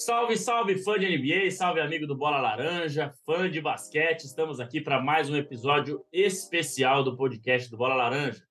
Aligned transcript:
Salve, 0.00 0.34
salve, 0.34 0.78
fã 0.78 0.98
de 0.98 1.06
NBA, 1.06 1.50
salve 1.50 1.78
amigo 1.78 2.06
do 2.06 2.16
Bola 2.16 2.40
Laranja, 2.40 3.12
fã 3.26 3.50
de 3.50 3.60
basquete. 3.60 4.24
Estamos 4.24 4.58
aqui 4.58 4.80
para 4.80 4.98
mais 4.98 5.28
um 5.28 5.36
episódio 5.36 6.02
especial 6.10 7.04
do 7.04 7.14
podcast 7.14 7.70
do 7.70 7.76
Bola 7.76 7.94
Laranja. 7.94 8.42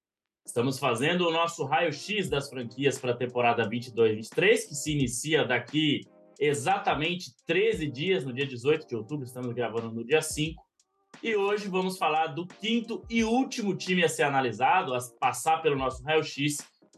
Estamos 0.45 0.77
fazendo 0.77 1.27
o 1.27 1.31
nosso 1.31 1.65
raio-x 1.65 2.29
das 2.29 2.51
franquias 2.51 2.99
para 2.99 3.13
a 3.13 3.17
temporada 3.17 3.67
22-23, 3.67 4.67
que 4.67 4.75
se 4.75 4.91
inicia 4.91 5.43
daqui 5.43 6.01
exatamente 6.39 7.31
13 7.47 7.89
dias, 7.89 8.23
no 8.23 8.31
dia 8.31 8.45
18 8.45 8.87
de 8.87 8.95
outubro. 8.95 9.25
Estamos 9.25 9.51
gravando 9.51 9.91
no 9.91 10.05
dia 10.05 10.21
5. 10.21 10.63
E 11.23 11.35
hoje 11.35 11.67
vamos 11.67 11.97
falar 11.97 12.27
do 12.27 12.45
quinto 12.45 13.03
e 13.09 13.23
último 13.23 13.75
time 13.75 14.03
a 14.03 14.07
ser 14.07 14.21
analisado, 14.21 14.93
a 14.93 14.99
passar 15.19 15.63
pelo 15.63 15.75
nosso 15.75 16.03
raio-x 16.03 16.57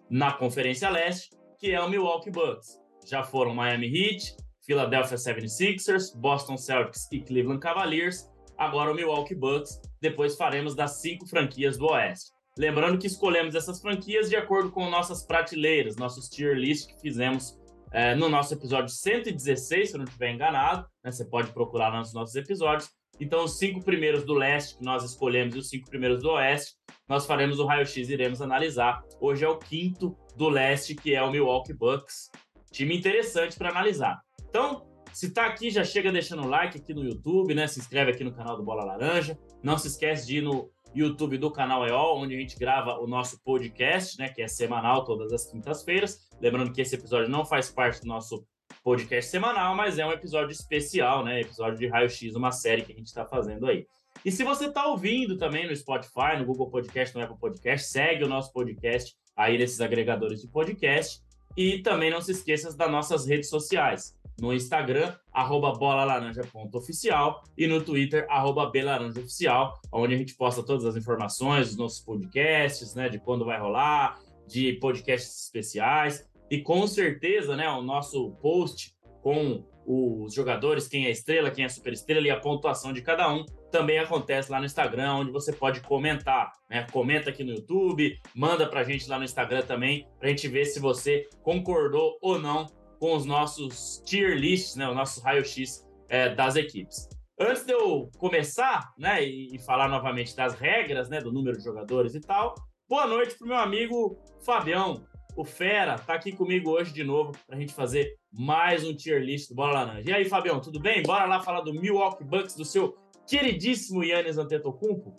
na 0.09 0.33
Conferência 0.33 0.89
Leste, 0.89 1.29
que 1.57 1.71
é 1.71 1.79
o 1.79 1.89
Milwaukee 1.89 2.29
Bucks. 2.29 2.80
Já 3.05 3.23
foram 3.23 3.53
Miami 3.53 3.87
Heat, 3.87 4.35
Philadelphia 4.65 5.17
76ers, 5.17 6.15
Boston 6.15 6.57
Celtics 6.57 7.07
e 7.11 7.19
Cleveland 7.19 7.59
Cavaliers. 7.59 8.29
Agora 8.57 8.91
o 8.91 8.95
Milwaukee 8.95 9.35
Bucks. 9.35 9.81
Depois 9.99 10.35
faremos 10.35 10.75
das 10.75 11.01
cinco 11.01 11.27
franquias 11.27 11.77
do 11.77 11.87
Oeste. 11.87 12.31
Lembrando 12.57 12.97
que 12.97 13.07
escolhemos 13.07 13.55
essas 13.55 13.81
franquias 13.81 14.29
de 14.29 14.35
acordo 14.35 14.71
com 14.71 14.89
nossas 14.89 15.25
prateleiras, 15.25 15.95
nossos 15.95 16.27
tier 16.27 16.55
list 16.55 16.87
que 16.87 17.01
fizemos 17.01 17.57
é, 17.91 18.13
no 18.15 18.29
nosso 18.29 18.53
episódio 18.53 18.89
116, 18.89 19.89
se 19.89 19.95
eu 19.95 19.99
não 19.99 20.05
estiver 20.05 20.31
enganado. 20.31 20.87
Né? 21.03 21.11
Você 21.11 21.25
pode 21.25 21.51
procurar 21.51 21.91
nos 21.97 22.13
nossos 22.13 22.35
episódios. 22.35 22.89
Então, 23.19 23.43
os 23.43 23.57
cinco 23.57 23.83
primeiros 23.83 24.23
do 24.23 24.33
leste 24.33 24.77
que 24.77 24.83
nós 24.83 25.03
escolhemos 25.03 25.55
e 25.55 25.59
os 25.59 25.69
cinco 25.69 25.89
primeiros 25.89 26.23
do 26.23 26.31
oeste, 26.31 26.73
nós 27.07 27.25
faremos 27.25 27.59
o 27.59 27.65
raio-x 27.65 28.09
e 28.09 28.13
iremos 28.13 28.41
analisar. 28.41 29.03
Hoje 29.19 29.45
é 29.45 29.47
o 29.47 29.57
quinto 29.57 30.17
do 30.35 30.49
leste, 30.49 30.95
que 30.95 31.13
é 31.13 31.21
o 31.21 31.29
Milwaukee 31.29 31.73
Bucks. 31.73 32.31
Time 32.71 32.97
interessante 32.97 33.57
para 33.57 33.69
analisar. 33.69 34.21
Então, 34.49 34.87
se 35.13 35.27
está 35.27 35.45
aqui, 35.45 35.69
já 35.69 35.83
chega 35.83 36.11
deixando 36.11 36.43
o 36.43 36.47
like 36.47 36.77
aqui 36.77 36.93
no 36.93 37.03
YouTube, 37.03 37.53
né? 37.53 37.67
Se 37.67 37.79
inscreve 37.79 38.11
aqui 38.11 38.23
no 38.23 38.33
canal 38.33 38.55
do 38.55 38.63
Bola 38.63 38.85
Laranja. 38.85 39.37
Não 39.61 39.77
se 39.77 39.87
esquece 39.87 40.25
de 40.25 40.37
ir 40.37 40.41
no 40.41 40.71
YouTube 40.95 41.37
do 41.37 41.51
canal 41.51 41.85
EOL, 41.85 42.19
onde 42.19 42.35
a 42.35 42.39
gente 42.39 42.57
grava 42.57 42.97
o 42.99 43.07
nosso 43.07 43.41
podcast, 43.43 44.17
né? 44.17 44.29
Que 44.29 44.41
é 44.41 44.47
semanal, 44.47 45.03
todas 45.03 45.33
as 45.33 45.45
quintas-feiras. 45.45 46.29
Lembrando 46.39 46.71
que 46.71 46.81
esse 46.81 46.95
episódio 46.95 47.29
não 47.29 47.45
faz 47.45 47.69
parte 47.69 48.01
do 48.01 48.07
nosso 48.07 48.45
podcast 48.83 49.29
semanal, 49.29 49.75
mas 49.75 49.99
é 49.99 50.05
um 50.05 50.11
episódio 50.11 50.51
especial, 50.51 51.23
né? 51.23 51.41
Episódio 51.41 51.77
de 51.77 51.87
raio-x, 51.87 52.35
uma 52.35 52.51
série 52.51 52.81
que 52.83 52.93
a 52.93 52.95
gente 52.95 53.07
está 53.07 53.25
fazendo 53.25 53.67
aí. 53.67 53.85
E 54.23 54.31
se 54.31 54.43
você 54.43 54.67
está 54.67 54.85
ouvindo 54.87 55.37
também 55.37 55.67
no 55.67 55.75
Spotify, 55.75 56.37
no 56.37 56.45
Google 56.45 56.69
Podcast, 56.69 57.15
no 57.15 57.23
Apple 57.23 57.37
Podcast, 57.37 57.87
segue 57.87 58.23
o 58.23 58.27
nosso 58.27 58.51
podcast 58.53 59.15
aí 59.35 59.57
nesses 59.57 59.81
agregadores 59.81 60.41
de 60.41 60.47
podcast. 60.47 61.21
E 61.55 61.79
também 61.79 62.09
não 62.09 62.21
se 62.21 62.31
esqueça 62.31 62.75
das 62.75 62.91
nossas 62.91 63.25
redes 63.25 63.49
sociais. 63.49 64.15
No 64.39 64.53
Instagram, 64.53 65.13
arroba 65.31 65.73
bolalaranja.oficial 65.73 67.43
e 67.57 67.67
no 67.67 67.81
Twitter, 67.83 68.25
arroba 68.29 68.69
belaranjaoficial, 68.69 69.79
onde 69.91 70.15
a 70.15 70.17
gente 70.17 70.33
posta 70.35 70.63
todas 70.63 70.85
as 70.85 70.95
informações 70.95 71.67
dos 71.67 71.77
nossos 71.77 71.99
podcasts, 71.99 72.95
né? 72.95 73.07
De 73.07 73.19
quando 73.19 73.45
vai 73.45 73.59
rolar, 73.59 74.19
de 74.47 74.73
podcasts 74.73 75.43
especiais. 75.43 76.27
E 76.49 76.59
com 76.59 76.85
certeza, 76.87 77.55
né, 77.55 77.69
o 77.69 77.81
nosso 77.81 78.31
post 78.41 78.95
com 79.21 79.63
os 79.85 80.33
jogadores, 80.33 80.87
quem 80.87 81.05
é 81.05 81.11
estrela, 81.11 81.51
quem 81.51 81.65
é 81.65 81.69
super 81.69 81.93
estrela 81.93 82.27
e 82.27 82.31
a 82.31 82.39
pontuação 82.39 82.93
de 82.93 83.01
cada 83.01 83.31
um, 83.31 83.45
também 83.71 83.99
acontece 83.99 84.51
lá 84.51 84.59
no 84.59 84.65
Instagram, 84.65 85.15
onde 85.15 85.31
você 85.31 85.51
pode 85.51 85.81
comentar, 85.81 86.51
né? 86.69 86.85
Comenta 86.91 87.29
aqui 87.29 87.43
no 87.43 87.51
YouTube, 87.51 88.19
manda 88.35 88.67
pra 88.67 88.83
gente 88.83 89.09
lá 89.09 89.17
no 89.17 89.23
Instagram 89.23 89.63
também, 89.63 90.07
pra 90.19 90.29
gente 90.29 90.47
ver 90.47 90.65
se 90.65 90.79
você 90.79 91.27
concordou 91.41 92.17
ou 92.21 92.39
não 92.39 92.65
com 92.99 93.15
os 93.15 93.25
nossos 93.25 94.01
tier 94.05 94.37
lists, 94.37 94.75
né? 94.75 94.87
O 94.87 94.93
nosso 94.93 95.21
raio-x 95.21 95.85
é, 96.09 96.29
das 96.35 96.55
equipes. 96.55 97.09
Antes 97.39 97.65
de 97.65 97.73
eu 97.73 98.11
começar, 98.19 98.93
né, 98.99 99.25
e, 99.25 99.55
e 99.55 99.59
falar 99.59 99.87
novamente 99.87 100.35
das 100.35 100.53
regras, 100.53 101.09
né, 101.09 101.19
do 101.19 101.31
número 101.31 101.57
de 101.57 101.63
jogadores 101.63 102.13
e 102.13 102.21
tal, 102.21 102.53
boa 102.87 103.07
noite 103.07 103.35
pro 103.35 103.47
meu 103.47 103.57
amigo 103.57 104.15
Fabião 104.45 105.03
o 105.35 105.45
Fera 105.45 105.97
tá 105.97 106.13
aqui 106.13 106.31
comigo 106.31 106.71
hoje 106.71 106.93
de 106.93 107.03
novo 107.03 107.31
para 107.45 107.55
a 107.55 107.59
gente 107.59 107.73
fazer 107.73 108.17
mais 108.31 108.83
um 108.83 108.95
tier 108.95 109.21
list 109.21 109.49
do 109.49 109.55
Bola 109.55 109.83
Laranja. 109.83 110.09
E 110.09 110.13
aí, 110.13 110.25
Fabião, 110.25 110.59
tudo 110.59 110.79
bem? 110.79 111.01
Bora 111.03 111.25
lá 111.25 111.41
falar 111.41 111.61
do 111.61 111.73
Milwaukee 111.73 112.23
Bucks, 112.23 112.55
do 112.55 112.65
seu 112.65 112.97
queridíssimo 113.27 114.03
Yannis 114.03 114.37
Antetokounmpo? 114.37 115.13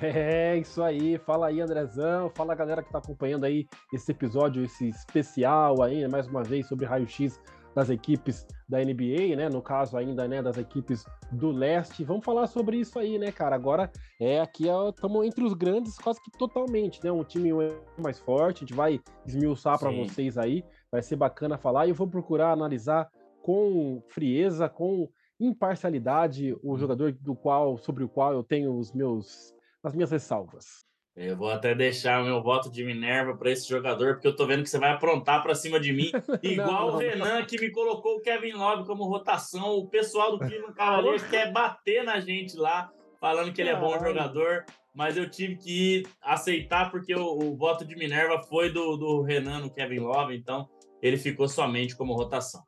É, 0.00 0.56
isso 0.56 0.80
aí. 0.82 1.18
Fala 1.18 1.48
aí, 1.48 1.60
Andrezão. 1.60 2.30
Fala, 2.30 2.54
galera 2.54 2.82
que 2.82 2.88
está 2.88 2.98
acompanhando 2.98 3.44
aí 3.44 3.66
esse 3.92 4.12
episódio, 4.12 4.64
esse 4.64 4.88
especial 4.88 5.82
aí, 5.82 6.06
mais 6.06 6.28
uma 6.28 6.42
vez, 6.44 6.68
sobre 6.68 6.86
raio-x 6.86 7.40
das 7.74 7.90
equipes 7.90 8.46
da 8.68 8.78
NBA, 8.78 9.36
né? 9.36 9.48
No 9.48 9.62
caso 9.62 9.96
ainda, 9.96 10.26
né, 10.28 10.42
das 10.42 10.58
equipes 10.58 11.04
do 11.30 11.50
leste. 11.50 12.04
Vamos 12.04 12.24
falar 12.24 12.46
sobre 12.46 12.76
isso 12.78 12.98
aí, 12.98 13.18
né, 13.18 13.32
cara? 13.32 13.56
Agora 13.56 13.90
é 14.20 14.40
aqui 14.40 14.66
estamos 14.88 15.26
entre 15.26 15.44
os 15.44 15.54
grandes 15.54 15.98
quase 15.98 16.22
que 16.22 16.30
totalmente, 16.32 17.02
né? 17.02 17.10
Um 17.10 17.24
time 17.24 17.50
mais 17.98 18.18
forte, 18.18 18.58
a 18.58 18.60
gente 18.66 18.74
vai 18.74 19.00
esmiuçar 19.26 19.78
para 19.78 19.90
vocês 19.90 20.38
aí. 20.38 20.64
Vai 20.90 21.02
ser 21.02 21.16
bacana 21.16 21.56
falar 21.56 21.86
e 21.86 21.90
eu 21.90 21.94
vou 21.94 22.06
procurar 22.06 22.52
analisar 22.52 23.10
com 23.42 24.02
frieza, 24.08 24.68
com 24.68 25.08
imparcialidade 25.40 26.54
o 26.62 26.74
hum. 26.74 26.78
jogador 26.78 27.12
do 27.12 27.34
qual 27.34 27.76
sobre 27.76 28.04
o 28.04 28.08
qual 28.08 28.32
eu 28.32 28.42
tenho 28.42 28.76
os 28.78 28.92
meus 28.92 29.54
as 29.82 29.94
minhas 29.94 30.12
ressalvas. 30.12 30.86
Eu 31.14 31.36
vou 31.36 31.50
até 31.50 31.74
deixar 31.74 32.22
o 32.22 32.24
meu 32.24 32.42
voto 32.42 32.70
de 32.70 32.82
Minerva 32.82 33.36
para 33.36 33.50
esse 33.50 33.68
jogador, 33.68 34.14
porque 34.14 34.26
eu 34.26 34.34
tô 34.34 34.46
vendo 34.46 34.62
que 34.62 34.70
você 34.70 34.78
vai 34.78 34.92
aprontar 34.92 35.42
para 35.42 35.54
cima 35.54 35.78
de 35.78 35.92
mim, 35.92 36.10
igual 36.42 36.88
não, 36.88 36.94
o 36.94 36.96
Renan 36.96 37.40
não. 37.40 37.46
que 37.46 37.60
me 37.60 37.70
colocou 37.70 38.16
o 38.16 38.20
Kevin 38.22 38.52
Love 38.52 38.86
como 38.86 39.04
rotação. 39.04 39.76
O 39.76 39.86
pessoal 39.86 40.32
do 40.32 40.38
Cleveland 40.38 40.74
Cavaliers 40.74 41.22
quer 41.28 41.52
bater 41.52 42.02
na 42.02 42.18
gente 42.18 42.56
lá, 42.56 42.90
falando 43.20 43.52
que 43.52 43.60
ele 43.60 43.70
é 43.70 43.78
bom 43.78 43.92
jogador, 43.98 44.64
mas 44.94 45.18
eu 45.18 45.28
tive 45.28 45.56
que 45.56 46.02
aceitar 46.22 46.90
porque 46.90 47.14
o, 47.14 47.38
o 47.38 47.56
voto 47.56 47.84
de 47.84 47.94
Minerva 47.94 48.42
foi 48.42 48.70
do, 48.70 48.96
do 48.96 49.20
Renan 49.20 49.60
no 49.60 49.70
Kevin 49.70 50.00
Love, 50.00 50.34
então 50.34 50.66
ele 51.02 51.18
ficou 51.18 51.46
somente 51.46 51.94
como 51.94 52.14
rotação. 52.14 52.62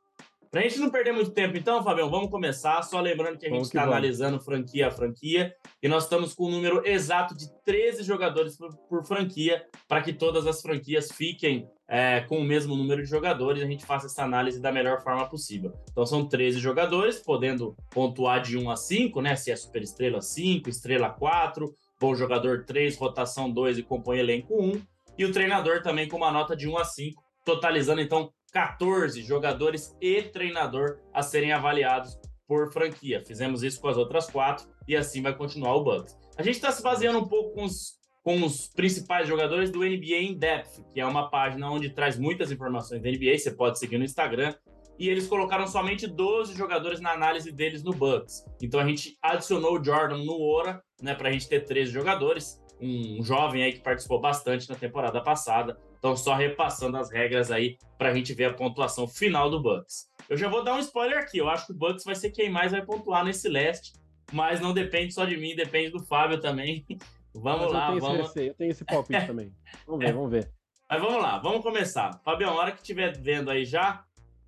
Pra 0.55 0.61
gente 0.61 0.79
não 0.79 0.89
perder 0.89 1.11
muito 1.11 1.31
tempo, 1.31 1.57
então, 1.57 1.83
Fabião, 1.83 2.09
vamos 2.09 2.31
começar. 2.31 2.81
Só 2.81 3.01
lembrando 3.01 3.37
que 3.37 3.45
a 3.45 3.49
gente 3.49 3.63
está 3.63 3.83
analisando 3.83 4.39
franquia 4.39 4.87
a 4.87 4.89
franquia 4.89 5.53
e 5.83 5.87
nós 5.89 6.03
estamos 6.03 6.33
com 6.33 6.45
o 6.45 6.47
um 6.47 6.51
número 6.51 6.81
exato 6.87 7.35
de 7.35 7.45
13 7.65 8.03
jogadores 8.03 8.55
por, 8.55 8.73
por 8.87 9.05
franquia, 9.05 9.65
para 9.85 10.01
que 10.01 10.13
todas 10.13 10.47
as 10.47 10.61
franquias 10.61 11.11
fiquem 11.11 11.67
é, 11.89 12.21
com 12.21 12.37
o 12.37 12.43
mesmo 12.45 12.73
número 12.73 13.03
de 13.03 13.09
jogadores 13.09 13.61
e 13.61 13.65
a 13.65 13.67
gente 13.67 13.85
faça 13.85 14.05
essa 14.05 14.23
análise 14.23 14.61
da 14.61 14.71
melhor 14.71 15.03
forma 15.03 15.27
possível. 15.27 15.73
Então, 15.91 16.05
são 16.05 16.25
13 16.25 16.57
jogadores, 16.57 17.19
podendo 17.19 17.75
pontuar 17.89 18.41
de 18.41 18.57
1 18.57 18.69
a 18.69 18.77
5, 18.77 19.19
né? 19.19 19.35
Se 19.35 19.51
é 19.51 19.57
super 19.57 19.81
estrela 19.81 20.21
5, 20.21 20.69
estrela 20.69 21.09
4, 21.09 21.69
bom 21.99 22.15
jogador 22.15 22.63
3, 22.63 22.95
rotação 22.95 23.51
2 23.51 23.79
e 23.79 23.83
compõe 23.83 24.19
elenco 24.19 24.55
1. 24.57 24.81
E 25.17 25.25
o 25.25 25.33
treinador 25.33 25.81
também 25.81 26.07
com 26.07 26.15
uma 26.15 26.31
nota 26.31 26.55
de 26.55 26.65
1 26.65 26.77
a 26.77 26.85
5, 26.85 27.21
totalizando 27.43 27.99
então 27.99 28.31
14 28.55 29.21
jogadores 29.21 29.93
e 29.99 30.21
treinador 30.21 30.99
a 31.13 31.21
serem 31.21 31.51
avaliados 31.51 32.17
por 32.47 32.71
franquia. 32.71 33.21
Fizemos 33.27 33.63
isso 33.63 33.81
com 33.81 33.89
as 33.89 33.97
outras 33.97 34.27
quatro 34.29 34.65
e 34.87 34.95
assim 34.95 35.21
vai 35.21 35.35
continuar 35.35 35.75
o 35.75 35.83
Bucks. 35.83 36.17
A 36.37 36.41
gente 36.41 36.55
está 36.55 36.71
se 36.71 36.81
baseando 36.81 37.19
um 37.19 37.27
pouco 37.27 37.53
com 37.53 37.65
os, 37.65 37.97
com 38.23 38.41
os 38.45 38.67
principais 38.67 39.27
jogadores 39.27 39.69
do 39.69 39.79
NBA 39.79 40.21
In 40.21 40.37
Depth, 40.37 40.85
que 40.93 41.01
é 41.01 41.05
uma 41.05 41.29
página 41.29 41.69
onde 41.69 41.89
traz 41.89 42.17
muitas 42.17 42.49
informações 42.49 43.01
da 43.01 43.09
NBA. 43.09 43.37
Você 43.37 43.51
pode 43.51 43.77
seguir 43.77 43.97
no 43.97 44.05
Instagram. 44.05 44.55
E 44.97 45.09
eles 45.09 45.27
colocaram 45.27 45.67
somente 45.67 46.07
12 46.07 46.55
jogadores 46.55 47.01
na 47.01 47.11
análise 47.11 47.51
deles 47.51 47.83
no 47.83 47.91
Bucks. 47.91 48.45
Então 48.61 48.79
a 48.79 48.87
gente 48.87 49.17
adicionou 49.21 49.77
o 49.77 49.83
Jordan 49.83 50.19
no 50.19 50.41
Ora, 50.41 50.81
né, 51.01 51.13
para 51.13 51.27
a 51.27 51.31
gente 51.33 51.49
ter 51.49 51.65
13 51.65 51.91
jogadores. 51.91 52.63
Um 52.79 53.21
jovem 53.21 53.63
aí 53.63 53.73
que 53.73 53.81
participou 53.81 54.21
bastante 54.21 54.69
na 54.69 54.75
temporada 54.75 55.21
passada. 55.21 55.77
Então, 55.97 56.15
só 56.15 56.35
repassando 56.35 56.97
as 56.97 57.11
regras 57.11 57.51
aí 57.51 57.77
para 57.97 58.09
a 58.09 58.13
gente 58.13 58.33
ver 58.33 58.45
a 58.45 58.53
pontuação 58.53 59.07
final 59.07 59.49
do 59.49 59.61
Bucks. 59.61 60.09
Eu 60.29 60.37
já 60.37 60.47
vou 60.47 60.63
dar 60.63 60.75
um 60.75 60.79
spoiler 60.79 61.19
aqui. 61.19 61.37
Eu 61.37 61.49
acho 61.49 61.67
que 61.67 61.71
o 61.71 61.75
Bucks 61.75 62.03
vai 62.03 62.15
ser 62.15 62.31
quem 62.31 62.49
mais 62.49 62.71
vai 62.71 62.83
pontuar 62.83 63.23
nesse 63.23 63.47
leste, 63.47 63.93
mas 64.31 64.59
não 64.59 64.73
depende 64.73 65.13
só 65.13 65.25
de 65.25 65.37
mim, 65.37 65.55
depende 65.55 65.91
do 65.91 66.03
Fábio 66.03 66.39
também. 66.39 66.85
Vamos 67.37 67.69
lá, 67.69 67.91
eu 67.91 67.99
vamos. 67.99 68.29
Esse, 68.29 68.47
eu 68.47 68.53
tenho 68.53 68.71
esse 68.71 68.85
palpite 68.85 69.25
também. 69.27 69.53
Vamos 69.85 70.05
ver, 70.05 70.13
vamos 70.13 70.31
ver. 70.31 70.51
Mas 70.89 71.01
vamos 71.01 71.21
lá, 71.21 71.37
vamos 71.37 71.61
começar. 71.61 72.21
Fabião, 72.23 72.53
na 72.53 72.61
hora 72.61 72.71
que 72.71 72.77
estiver 72.77 73.11
vendo 73.17 73.51
aí 73.51 73.65
já, 73.65 74.05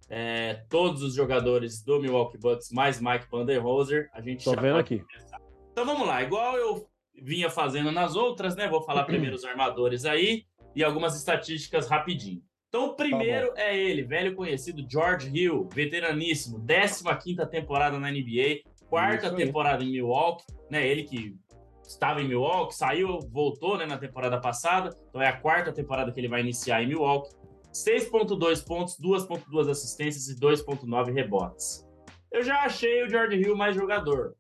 é, 0.10 0.64
todos 0.70 1.04
os 1.04 1.14
jogadores 1.14 1.84
do 1.84 2.00
Milwaukee 2.00 2.38
Bucks, 2.38 2.72
mais 2.72 3.02
Mike 3.02 3.28
Vanderhoser, 3.30 4.10
a 4.14 4.22
gente 4.22 4.46
Tô 4.46 4.56
já 4.56 4.62
vendo 4.62 4.78
aqui. 4.78 5.00
Começar. 5.00 5.42
Então 5.70 5.86
vamos 5.86 6.08
lá, 6.08 6.24
igual 6.24 6.56
eu 6.56 6.88
vinha 7.14 7.50
fazendo 7.50 7.92
nas 7.92 8.16
outras, 8.16 8.56
né? 8.56 8.70
Vou 8.70 8.82
falar 8.82 9.04
primeiro 9.06 9.36
os 9.36 9.44
armadores 9.44 10.06
aí 10.06 10.46
e 10.78 10.84
algumas 10.84 11.18
estatísticas 11.18 11.90
rapidinho. 11.90 12.40
Então, 12.70 12.90
o 12.90 12.96
primeiro 12.96 13.52
tá 13.52 13.62
é 13.62 13.76
ele, 13.76 14.04
velho 14.04 14.36
conhecido 14.36 14.86
George 14.88 15.28
Hill, 15.36 15.68
veteraníssimo, 15.74 16.64
15 16.64 17.50
temporada 17.50 18.00
na 18.00 18.12
NBA, 18.12 18.62
quarta 18.88 19.34
temporada 19.34 19.84
em 19.84 19.92
Milwaukee, 19.92 20.46
né? 20.70 20.88
Ele 20.88 21.04
que 21.04 21.36
estava 21.82 22.22
em 22.22 22.28
Milwaukee, 22.28 22.76
saiu, 22.76 23.20
voltou 23.32 23.76
né, 23.76 23.88
na 23.88 23.98
temporada 23.98 24.40
passada, 24.40 24.96
então 25.10 25.20
é 25.20 25.28
a 25.28 25.36
quarta 25.36 25.74
temporada 25.74 26.12
que 26.12 26.20
ele 26.20 26.28
vai 26.28 26.42
iniciar 26.42 26.84
em 26.84 26.88
Milwaukee. 26.88 27.36
6.2 27.74 28.64
pontos, 28.64 29.00
2.2 29.00 29.72
assistências 29.72 30.28
e 30.28 30.40
2.9 30.40 31.12
rebotes. 31.12 31.84
Eu 32.32 32.44
já 32.44 32.60
achei 32.60 33.04
o 33.04 33.10
George 33.10 33.36
Hill 33.38 33.56
mais 33.56 33.76
jogador. 33.76 34.36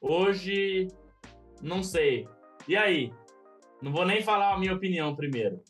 Hoje, 0.00 0.88
não 1.60 1.82
sei. 1.82 2.26
E 2.66 2.74
aí? 2.74 3.12
Não 3.82 3.92
vou 3.92 4.06
nem 4.06 4.22
falar 4.22 4.54
a 4.54 4.58
minha 4.58 4.74
opinião 4.74 5.14
primeiro. 5.14 5.60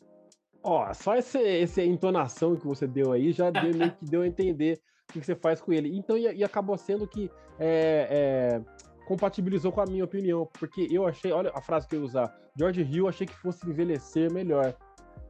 Ó, 0.67 0.91
só 0.95 1.13
essa, 1.13 1.39
essa 1.39 1.83
entonação 1.83 2.55
que 2.55 2.65
você 2.65 2.87
deu 2.87 3.11
aí 3.11 3.31
já 3.31 3.51
deu, 3.51 3.71
meio 3.75 3.91
que 3.91 4.05
deu 4.05 4.23
a 4.23 4.27
entender 4.27 4.81
o 5.09 5.13
que 5.13 5.23
você 5.23 5.35
faz 5.35 5.61
com 5.61 5.71
ele. 5.71 5.95
Então, 5.95 6.17
e, 6.17 6.23
e 6.23 6.43
acabou 6.43 6.75
sendo 6.75 7.07
que 7.07 7.29
é, 7.59 8.07
é, 8.09 8.61
compatibilizou 9.05 9.71
com 9.71 9.81
a 9.81 9.85
minha 9.85 10.03
opinião, 10.03 10.49
porque 10.59 10.87
eu 10.89 11.05
achei, 11.05 11.31
olha 11.31 11.51
a 11.53 11.61
frase 11.61 11.87
que 11.87 11.95
eu 11.95 11.99
ia 11.99 12.05
usar, 12.05 12.35
George 12.57 12.81
Hill 12.81 13.07
achei 13.07 13.27
que 13.27 13.35
fosse 13.35 13.69
envelhecer 13.69 14.33
melhor 14.33 14.75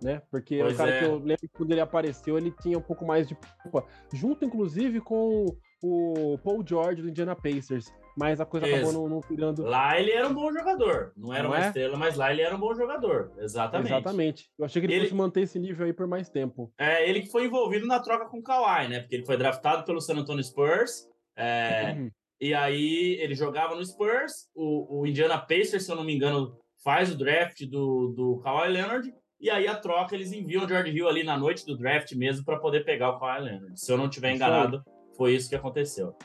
né? 0.01 0.21
Porque 0.29 0.59
pois 0.59 0.73
o 0.73 0.77
cara 0.77 0.91
é. 0.91 0.99
que 0.99 1.05
eu 1.05 1.17
lembro 1.17 1.37
que 1.41 1.47
quando 1.47 1.71
ele 1.71 1.81
apareceu, 1.81 2.37
ele 2.37 2.51
tinha 2.61 2.77
um 2.77 2.81
pouco 2.81 3.05
mais 3.05 3.27
de 3.27 3.35
culpa, 3.63 3.85
junto 4.13 4.45
inclusive 4.45 5.01
com 5.01 5.45
o 5.83 6.37
Paul 6.43 6.63
George 6.65 7.01
do 7.01 7.09
Indiana 7.09 7.35
Pacers. 7.35 7.93
Mas 8.15 8.39
a 8.39 8.45
coisa 8.45 8.67
Isso. 8.67 8.75
acabou 8.77 8.93
não, 8.93 9.09
não 9.09 9.21
virando. 9.21 9.63
Lá 9.63 9.99
ele 9.99 10.11
era 10.11 10.27
um 10.27 10.33
bom 10.33 10.51
jogador. 10.51 11.11
Não 11.17 11.33
era 11.33 11.43
não 11.43 11.49
uma 11.49 11.63
é? 11.63 11.67
estrela, 11.67 11.97
mas 11.97 12.15
lá 12.15 12.31
ele 12.31 12.41
era 12.41 12.55
um 12.55 12.59
bom 12.59 12.73
jogador. 12.73 13.31
Exatamente. 13.37 13.91
Exatamente. 13.91 14.49
Eu 14.57 14.65
achei 14.65 14.81
que 14.81 14.85
ele, 14.85 14.93
ele, 14.93 15.03
fosse 15.03 15.15
manter 15.15 15.41
esse 15.41 15.59
nível 15.59 15.85
aí 15.85 15.93
por 15.93 16.07
mais 16.07 16.29
tempo. 16.29 16.71
É, 16.77 17.07
ele 17.07 17.21
que 17.21 17.31
foi 17.31 17.45
envolvido 17.45 17.85
na 17.85 17.99
troca 17.99 18.25
com 18.25 18.39
o 18.39 18.43
Kawhi, 18.43 18.87
né? 18.87 19.01
Porque 19.01 19.15
ele 19.15 19.25
foi 19.25 19.37
draftado 19.37 19.83
pelo 19.83 19.99
San 19.99 20.15
Antonio 20.15 20.43
Spurs. 20.43 21.09
É, 21.35 21.93
uhum. 21.97 22.11
E 22.39 22.53
aí 22.53 23.17
ele 23.19 23.35
jogava 23.35 23.75
no 23.75 23.85
Spurs. 23.85 24.49
O, 24.55 25.01
o 25.01 25.07
Indiana 25.07 25.37
Pacers, 25.37 25.83
se 25.83 25.91
eu 25.91 25.95
não 25.95 26.03
me 26.03 26.15
engano, 26.15 26.57
faz 26.83 27.11
o 27.11 27.17
draft 27.17 27.65
do, 27.65 28.13
do 28.15 28.39
Kawhi 28.39 28.69
Leonard. 28.69 29.13
E 29.39 29.49
aí 29.49 29.67
a 29.67 29.75
troca, 29.75 30.15
eles 30.15 30.31
enviam 30.31 30.63
o 30.63 30.67
George 30.67 30.91
Hill 30.91 31.09
ali 31.09 31.23
na 31.23 31.37
noite 31.37 31.65
do 31.65 31.77
draft 31.77 32.13
mesmo 32.13 32.45
para 32.45 32.59
poder 32.59 32.85
pegar 32.85 33.09
o 33.09 33.19
Kawhi 33.19 33.41
Leonard. 33.41 33.79
Se 33.79 33.91
eu 33.91 33.97
não 33.97 34.09
tiver 34.09 34.33
enganado, 34.33 34.81
foi 35.17 35.35
isso 35.35 35.49
que 35.49 35.55
aconteceu. 35.55 36.15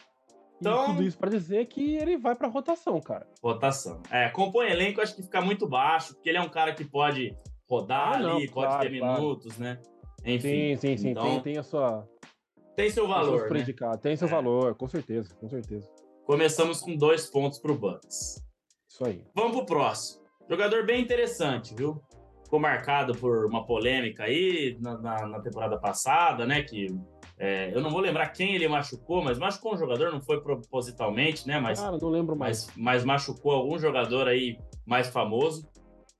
Então, 0.61 0.85
e 0.85 0.87
tudo 0.87 1.03
isso 1.03 1.19
para 1.19 1.31
dizer 1.31 1.67
que 1.67 1.97
ele 1.97 2.17
vai 2.17 2.35
para 2.35 2.49
rotação, 2.49 3.01
cara. 3.01 3.27
Rotação. 3.43 4.03
É, 4.11 4.29
compõe 4.29 4.71
elenco, 4.71 5.01
acho 5.01 5.17
que 5.17 5.23
fica 5.23 5.41
muito 5.41 5.67
baixo, 5.67 6.15
porque 6.15 6.29
ele 6.29 6.39
é 6.39 6.43
um 6.43 6.49
cara 6.49 6.75
que 6.75 6.85
pode 6.85 7.35
rodar 7.69 8.15
ah, 8.15 8.19
não, 8.19 8.37
ali, 8.37 8.49
claro, 8.49 8.71
pode 8.71 8.91
ter 8.91 8.99
claro. 8.99 9.21
minutos, 9.21 9.59
né? 9.59 9.81
Enfim. 10.25 10.41
Sim, 10.41 10.77
sim, 10.77 10.97
sim. 10.97 11.09
Então, 11.11 11.25
tem, 11.25 11.41
tem 11.43 11.59
a 11.59 11.63
sua. 11.63 12.07
Tem 12.77 12.91
seu 12.91 13.09
valor. 13.09 13.49
Tem, 13.49 13.65
né? 13.65 13.97
tem 14.03 14.17
seu 14.17 14.29
é. 14.29 14.31
valor, 14.31 14.75
com 14.75 14.87
certeza, 14.87 15.35
com 15.35 15.49
certeza. 15.49 15.89
Começamos 16.27 16.81
com 16.81 16.95
dois 16.95 17.27
pontos 17.27 17.59
pro 17.59 17.75
Bucks. 17.75 18.45
Isso 18.89 19.05
aí. 19.05 19.25
Vamos 19.35 19.57
pro 19.57 19.67
próximo. 19.67 20.21
Jogador 20.49 20.85
bem 20.85 21.01
interessante, 21.01 21.75
viu? 21.75 22.03
ficou 22.51 22.59
marcado 22.59 23.15
por 23.15 23.47
uma 23.47 23.65
polêmica 23.65 24.25
aí 24.25 24.77
na, 24.81 24.99
na, 24.99 25.27
na 25.29 25.41
temporada 25.41 25.79
passada, 25.79 26.45
né? 26.45 26.65
Que 26.65 26.89
é, 27.43 27.75
eu 27.75 27.81
não 27.81 27.89
vou 27.91 28.01
lembrar 28.01 28.29
quem 28.29 28.55
ele 28.55 28.69
machucou, 28.69 29.25
mas 29.25 29.39
machucou 29.39 29.73
um 29.73 29.79
jogador, 29.79 30.13
não 30.13 30.21
foi 30.21 30.43
propositalmente, 30.43 31.49
né? 31.49 31.59
Mas, 31.59 31.81
Cara, 31.81 31.97
não 31.97 32.11
lembro 32.11 32.37
mais. 32.37 32.67
Mas, 32.67 32.77
mas 32.77 33.05
machucou 33.05 33.53
algum 33.53 33.79
jogador 33.79 34.29
aí 34.29 34.59
mais 34.85 35.09
famoso. 35.09 35.67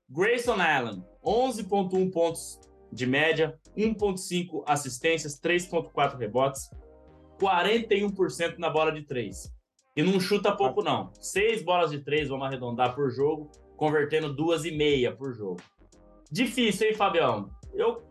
Grayson 0.09 0.59
Allen, 0.59 1.05
11,1 1.23 2.11
pontos 2.11 2.59
de 2.91 3.05
média, 3.05 3.55
1,5 3.77 4.63
assistências, 4.65 5.39
3,4 5.39 6.17
rebotes, 6.17 6.71
41% 7.39 8.57
na 8.57 8.71
bola 8.71 8.91
de 8.91 9.03
três. 9.03 9.53
E 9.95 10.01
não 10.01 10.19
chuta 10.19 10.51
pouco, 10.51 10.81
não. 10.81 11.11
Seis 11.19 11.61
bolas 11.61 11.91
de 11.91 11.99
três, 11.99 12.29
vamos 12.29 12.47
arredondar 12.47 12.95
por 12.95 13.11
jogo, 13.11 13.51
convertendo 13.77 14.33
duas 14.33 14.65
e 14.65 14.71
meia 14.71 15.15
por 15.15 15.33
jogo. 15.33 15.61
Difícil, 16.31 16.87
hein, 16.87 16.95
Fabião? 16.95 17.51
Eu 17.75 18.01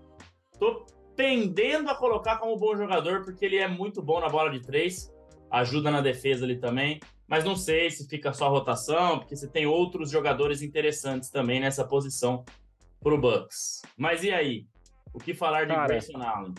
tô 0.60 0.86
tendendo 1.20 1.90
a 1.90 1.94
colocar 1.94 2.38
como 2.38 2.56
bom 2.56 2.74
jogador, 2.74 3.22
porque 3.22 3.44
ele 3.44 3.56
é 3.56 3.68
muito 3.68 4.00
bom 4.00 4.20
na 4.20 4.28
bola 4.30 4.50
de 4.50 4.58
três, 4.60 5.12
ajuda 5.50 5.90
na 5.90 6.00
defesa 6.00 6.46
ali 6.46 6.56
também, 6.56 6.98
mas 7.28 7.44
não 7.44 7.54
sei 7.54 7.90
se 7.90 8.08
fica 8.08 8.32
só 8.32 8.48
rotação, 8.48 9.18
porque 9.18 9.36
você 9.36 9.46
tem 9.46 9.66
outros 9.66 10.10
jogadores 10.10 10.62
interessantes 10.62 11.28
também 11.28 11.60
nessa 11.60 11.84
posição 11.84 12.42
pro 13.02 13.20
Bucks. 13.20 13.82
Mas 13.98 14.24
e 14.24 14.30
aí? 14.30 14.66
O 15.12 15.18
que 15.18 15.34
falar 15.34 15.66
de 15.66 15.74
Cara, 15.74 15.88
Grayson 15.88 16.22
Allen? 16.22 16.54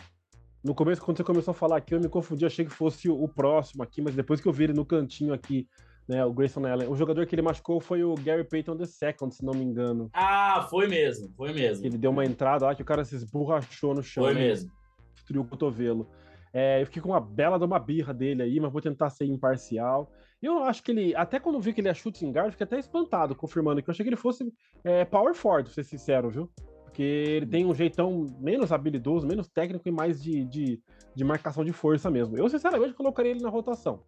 No 0.62 0.76
começo, 0.76 1.02
quando 1.02 1.16
você 1.16 1.24
começou 1.24 1.50
a 1.50 1.54
falar 1.56 1.78
aqui, 1.78 1.92
eu 1.92 2.00
me 2.00 2.08
confundi, 2.08 2.46
achei 2.46 2.64
que 2.64 2.70
fosse 2.70 3.08
o 3.08 3.26
próximo 3.26 3.82
aqui, 3.82 4.00
mas 4.00 4.14
depois 4.14 4.40
que 4.40 4.46
eu 4.46 4.52
vi 4.52 4.64
ele 4.64 4.74
no 4.74 4.86
cantinho 4.86 5.34
aqui 5.34 5.66
né, 6.08 6.24
o 6.24 6.32
Grayson 6.32 6.66
Allen. 6.66 6.88
O 6.88 6.96
jogador 6.96 7.26
que 7.26 7.34
ele 7.34 7.42
machucou 7.42 7.80
foi 7.80 8.02
o 8.02 8.14
Gary 8.14 8.44
Payton 8.44 8.76
II, 8.76 9.30
se 9.30 9.44
não 9.44 9.54
me 9.54 9.64
engano. 9.64 10.10
Ah, 10.12 10.66
foi 10.68 10.88
mesmo, 10.88 11.28
foi 11.36 11.52
mesmo. 11.52 11.86
Ele 11.86 11.96
deu 11.96 12.10
uma 12.10 12.24
entrada 12.24 12.66
lá 12.66 12.74
que 12.74 12.82
o 12.82 12.84
cara 12.84 13.04
se 13.04 13.14
esborrachou 13.14 13.94
no 13.94 14.02
chão. 14.02 14.24
Foi 14.24 14.34
né, 14.34 14.40
mesmo. 14.40 14.70
Destruiu 15.14 15.42
o 15.42 15.46
cotovelo. 15.46 16.08
É, 16.52 16.82
eu 16.82 16.86
fiquei 16.86 17.00
com 17.00 17.08
uma 17.08 17.20
bela 17.20 17.58
de 17.58 17.64
uma 17.64 17.78
birra 17.78 18.12
dele 18.12 18.42
aí, 18.42 18.60
mas 18.60 18.72
vou 18.72 18.82
tentar 18.82 19.08
ser 19.10 19.24
imparcial. 19.24 20.10
Eu 20.42 20.64
acho 20.64 20.82
que 20.82 20.90
ele, 20.90 21.14
até 21.14 21.38
quando 21.38 21.60
vi 21.60 21.72
que 21.72 21.80
ele 21.80 21.88
é 21.88 21.94
shooting 21.94 22.32
guard, 22.32 22.50
fiquei 22.50 22.64
até 22.64 22.78
espantado, 22.78 23.34
confirmando 23.34 23.80
que 23.82 23.88
eu 23.88 23.92
achei 23.92 24.04
que 24.04 24.10
ele 24.10 24.16
fosse 24.16 24.52
é, 24.84 25.04
power 25.04 25.34
forward, 25.34 25.70
pra 25.70 25.74
ser 25.74 25.84
sincero, 25.88 26.28
viu? 26.28 26.50
Porque 26.92 27.02
ele 27.02 27.46
tem 27.46 27.64
um 27.64 27.74
jeitão 27.74 28.26
menos 28.38 28.70
habilidoso, 28.70 29.26
menos 29.26 29.48
técnico 29.48 29.88
e 29.88 29.90
mais 29.90 30.22
de, 30.22 30.44
de, 30.44 30.78
de 31.14 31.24
marcação 31.24 31.64
de 31.64 31.72
força 31.72 32.10
mesmo. 32.10 32.36
Eu, 32.36 32.46
sinceramente, 32.50 32.92
colocaria 32.92 33.30
ele 33.30 33.40
na 33.40 33.48
rotação. 33.48 34.02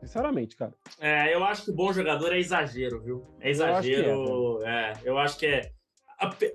Sinceramente, 0.00 0.56
cara. 0.56 0.74
É, 0.98 1.32
eu 1.32 1.44
acho 1.44 1.64
que 1.64 1.70
o 1.70 1.74
bom 1.74 1.92
jogador 1.92 2.32
é 2.32 2.38
exagero, 2.40 3.00
viu? 3.00 3.24
É 3.40 3.50
exagero. 3.50 4.08
Eu 4.08 4.66
é, 4.66 4.92
é, 4.92 4.92
eu 5.04 5.16
acho 5.16 5.38
que 5.38 5.46
é. 5.46 5.72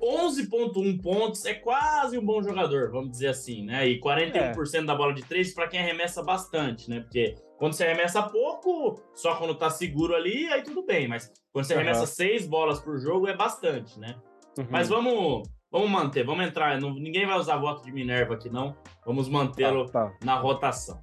11,1 0.03 1.01
pontos 1.01 1.45
é 1.45 1.53
quase 1.53 2.17
um 2.17 2.25
bom 2.25 2.41
jogador, 2.41 2.91
vamos 2.91 3.11
dizer 3.11 3.27
assim, 3.27 3.63
né? 3.63 3.87
E 3.87 3.99
41% 3.99 4.75
é. 4.75 4.83
da 4.83 4.95
bola 4.95 5.13
de 5.13 5.23
três 5.23 5.53
para 5.53 5.67
quem 5.67 5.79
arremessa 5.79 6.23
bastante, 6.23 6.89
né? 6.89 7.01
Porque 7.01 7.35
quando 7.57 7.73
você 7.73 7.85
arremessa 7.85 8.23
pouco, 8.23 9.01
só 9.13 9.35
quando 9.35 9.55
tá 9.55 9.69
seguro 9.69 10.15
ali, 10.15 10.47
aí 10.47 10.61
tudo 10.61 10.85
bem. 10.85 11.07
Mas 11.07 11.31
quando 11.53 11.65
você 11.65 11.73
uhum. 11.73 11.79
arremessa 11.79 12.05
seis 12.05 12.45
bolas 12.45 12.79
por 12.79 12.97
jogo, 12.97 13.27
é 13.27 13.35
bastante, 13.35 13.99
né? 13.99 14.15
Uhum. 14.57 14.67
Mas 14.69 14.89
vamos, 14.89 15.43
vamos 15.71 15.89
manter, 15.89 16.23
vamos 16.23 16.45
entrar. 16.45 16.79
Não, 16.79 16.93
ninguém 16.93 17.25
vai 17.25 17.37
usar 17.37 17.57
voto 17.57 17.83
de 17.83 17.91
Minerva 17.91 18.33
aqui, 18.33 18.49
não. 18.49 18.75
Vamos 19.05 19.29
mantê-lo 19.29 19.89
tá, 19.89 20.07
tá. 20.07 20.17
na 20.23 20.35
rotação. 20.35 21.01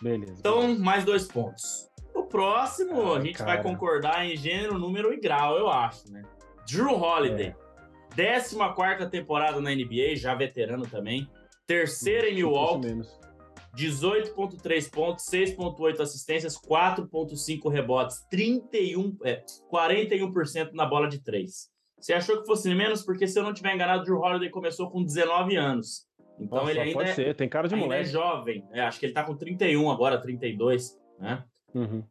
Beleza. 0.00 0.36
Então, 0.38 0.60
beleza. 0.60 0.82
mais 0.82 1.04
dois 1.04 1.26
pontos. 1.26 1.88
O 2.14 2.24
próximo, 2.24 3.12
Ai, 3.12 3.18
a 3.18 3.20
gente 3.20 3.38
cara. 3.38 3.54
vai 3.54 3.62
concordar 3.62 4.24
em 4.26 4.36
gênero, 4.36 4.78
número 4.78 5.12
e 5.12 5.20
grau, 5.20 5.56
eu 5.56 5.68
acho, 5.68 6.10
né? 6.12 6.22
Drew 6.66 6.94
Holiday. 6.94 7.48
É. 7.48 7.64
14 8.16 9.10
temporada 9.10 9.60
na 9.60 9.70
NBA, 9.74 10.14
já 10.14 10.34
veterano 10.34 10.86
também. 10.86 11.28
Terceira 11.66 12.28
em 12.28 12.36
Milwaukee. 12.36 13.02
18,3 13.76 14.90
pontos, 14.90 15.26
6,8 15.26 16.00
assistências, 16.00 16.56
4,5 16.56 17.68
rebotes, 17.68 18.24
31, 18.30 19.16
é, 19.24 19.42
41% 19.68 20.72
na 20.72 20.86
bola 20.86 21.08
de 21.08 21.18
3. 21.18 21.73
Você 22.04 22.12
achou 22.12 22.38
que 22.38 22.46
fosse 22.46 22.74
menos? 22.74 23.02
Porque, 23.02 23.26
se 23.26 23.38
eu 23.38 23.42
não 23.42 23.54
tiver 23.54 23.74
enganado, 23.74 24.02
o 24.02 24.04
Drew 24.04 24.18
Holiday 24.18 24.50
começou 24.50 24.90
com 24.90 25.02
19 25.02 25.56
anos. 25.56 26.06
Então 26.38 26.58
Nossa, 26.58 26.70
ele 26.70 26.80
ainda 26.80 26.92
pode 26.92 27.08
é, 27.08 27.14
ser, 27.14 27.34
tem 27.34 27.48
cara 27.48 27.66
de 27.66 27.74
moleque. 27.74 28.02
é 28.02 28.04
jovem. 28.04 28.68
É, 28.72 28.82
acho 28.82 29.00
que 29.00 29.06
ele 29.06 29.14
tá 29.14 29.24
com 29.24 29.34
31 29.34 29.90
agora, 29.90 30.20
32, 30.20 31.00
né? 31.18 31.42
Uhum. 31.74 32.04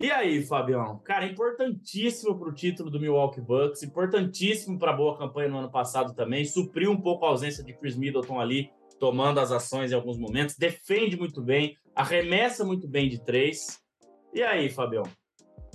E 0.00 0.10
aí, 0.10 0.42
Fabião? 0.42 0.98
Cara, 1.04 1.24
importantíssimo 1.24 2.36
para 2.36 2.48
o 2.48 2.52
título 2.52 2.90
do 2.90 2.98
Milwaukee 2.98 3.40
Bucks, 3.40 3.84
importantíssimo 3.84 4.76
para 4.76 4.90
a 4.90 4.96
boa 4.96 5.16
campanha 5.16 5.48
no 5.48 5.58
ano 5.58 5.70
passado 5.70 6.16
também. 6.16 6.44
Supriu 6.44 6.90
um 6.90 7.00
pouco 7.00 7.24
a 7.24 7.28
ausência 7.28 7.62
de 7.62 7.72
Chris 7.74 7.94
Middleton 7.94 8.40
ali, 8.40 8.72
tomando 8.98 9.38
as 9.38 9.52
ações 9.52 9.92
em 9.92 9.94
alguns 9.94 10.18
momentos. 10.18 10.56
Defende 10.56 11.16
muito 11.16 11.40
bem, 11.40 11.76
arremessa 11.94 12.64
muito 12.64 12.88
bem 12.88 13.08
de 13.08 13.24
três. 13.24 13.80
E 14.34 14.42
aí, 14.42 14.68
Fabião? 14.68 15.04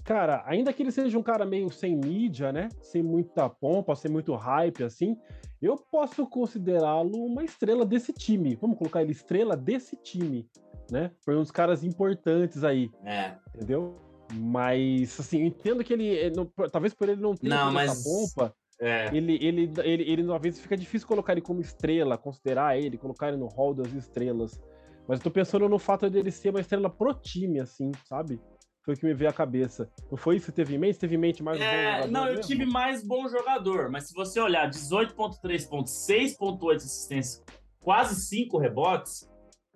Cara, 0.04 0.44
ainda 0.46 0.74
que 0.74 0.84
ele 0.84 0.92
seja 0.92 1.18
um 1.18 1.24
cara 1.24 1.46
meio 1.46 1.70
sem 1.72 1.96
mídia, 1.96 2.52
né? 2.52 2.70
Sem 2.82 3.02
muita 3.02 3.50
pompa, 3.50 3.96
sem 3.96 4.12
muito 4.12 4.36
hype, 4.36 4.84
assim, 4.84 5.18
eu 5.62 5.78
posso 5.78 6.28
considerá-lo 6.28 7.26
uma 7.26 7.44
estrela 7.44 7.86
desse 7.86 8.12
time. 8.12 8.56
Vamos 8.56 8.78
colocar 8.78 9.02
ele 9.02 9.14
estrela 9.14 9.56
desse 9.56 9.96
time, 9.96 10.46
né? 10.92 11.12
Foi 11.22 11.36
um 11.36 11.42
dos 11.42 11.52
caras 11.52 11.86
importantes 11.86 12.66
aí. 12.66 12.92
É. 13.06 13.36
Entendeu? 13.56 13.96
Mas, 14.34 15.18
assim, 15.20 15.42
eu 15.42 15.48
entendo 15.48 15.84
que 15.84 15.94
ele. 15.94 16.32
Não, 16.32 16.46
talvez 16.70 16.94
por 16.94 17.08
ele 17.08 17.22
não 17.22 17.34
ter 17.34 17.48
não, 17.48 17.72
mas... 17.72 18.04
pompa. 18.04 18.54
É. 18.82 19.16
Ele, 19.16 19.38
ele, 19.42 19.72
ele, 19.84 20.12
ele, 20.12 20.34
às 20.34 20.42
vezes, 20.42 20.60
fica 20.60 20.76
difícil 20.76 21.08
colocar 21.08 21.32
ele 21.32 21.42
como 21.42 21.62
estrela, 21.62 22.18
considerar 22.18 22.78
ele, 22.78 22.98
colocar 22.98 23.30
ele 23.30 23.38
no 23.38 23.48
hall 23.48 23.74
das 23.74 23.94
estrelas. 23.94 24.62
Mas 25.08 25.20
eu 25.20 25.24
tô 25.24 25.32
pensando 25.32 25.70
no 25.70 25.80
fato 25.80 26.10
dele 26.10 26.32
ser 26.32 26.50
uma 26.50 26.60
estrela 26.60 26.90
pro 26.90 27.14
time, 27.14 27.62
assim, 27.62 27.92
sabe? 28.04 28.42
Foi 28.84 28.94
o 28.94 28.98
que 28.98 29.06
me 29.06 29.14
veio 29.14 29.30
à 29.30 29.34
cabeça. 29.34 29.90
Não 30.12 30.18
foi 30.18 30.36
isso 30.36 30.48
que 30.48 30.52
teve 30.52 30.76
em 30.76 30.78
mente? 30.78 31.00
Teve 31.00 31.16
em 31.16 31.18
mente 31.18 31.42
mais 31.42 31.60
um 31.60 31.64
é? 31.64 32.06
Não, 32.08 32.26
eu 32.26 32.36
mesmo? 32.36 32.46
tive 32.46 32.66
mais 32.66 33.02
bom 33.02 33.30
jogador, 33.30 33.90
mas 33.90 34.10
se 34.10 34.14
você 34.14 34.42
olhar 34.42 34.70
18,3 34.70 35.70
pontos, 35.70 35.94
6,8 36.08 36.76
assistências, 36.76 37.44
quase 37.80 38.16
5 38.16 38.58
rebotes, 38.58 39.30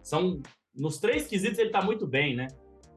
são. 0.04 0.42
Nos 0.76 1.00
três 1.00 1.26
quesitos 1.26 1.58
ele 1.58 1.72
tá 1.72 1.82
muito 1.82 2.06
bem, 2.06 2.36
né? 2.36 2.48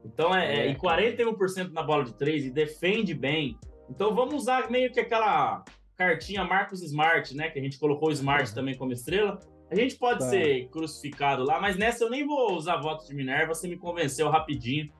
Então 0.05 0.35
é, 0.35 0.67
é, 0.67 0.67
é 0.67 0.71
e 0.71 0.75
41% 0.75 1.71
na 1.71 1.81
bola 1.81 2.03
de 2.03 2.13
três 2.13 2.45
e 2.45 2.51
defende 2.51 3.13
bem. 3.13 3.57
Então 3.89 4.13
vamos 4.13 4.35
usar 4.35 4.69
meio 4.69 4.91
que 4.91 4.99
aquela 4.99 5.63
cartinha 5.97 6.43
Marcos 6.43 6.83
Smart, 6.83 7.35
né? 7.35 7.49
Que 7.49 7.57
a 7.57 7.61
gente 7.61 7.79
colocou 7.79 8.09
o 8.09 8.11
Smart 8.11 8.49
uhum. 8.49 8.55
também 8.55 8.77
como 8.77 8.91
estrela. 8.91 9.39
A 9.71 9.75
gente 9.75 9.95
pode 9.95 10.19
tá. 10.19 10.29
ser 10.29 10.67
crucificado 10.69 11.43
lá, 11.43 11.59
mas 11.59 11.77
nessa 11.77 12.03
eu 12.03 12.09
nem 12.09 12.27
vou 12.27 12.55
usar 12.55 12.77
voto 12.77 13.07
de 13.07 13.15
Minerva, 13.15 13.55
você 13.55 13.67
me 13.67 13.77
convenceu 13.77 14.29
rapidinho. 14.29 14.91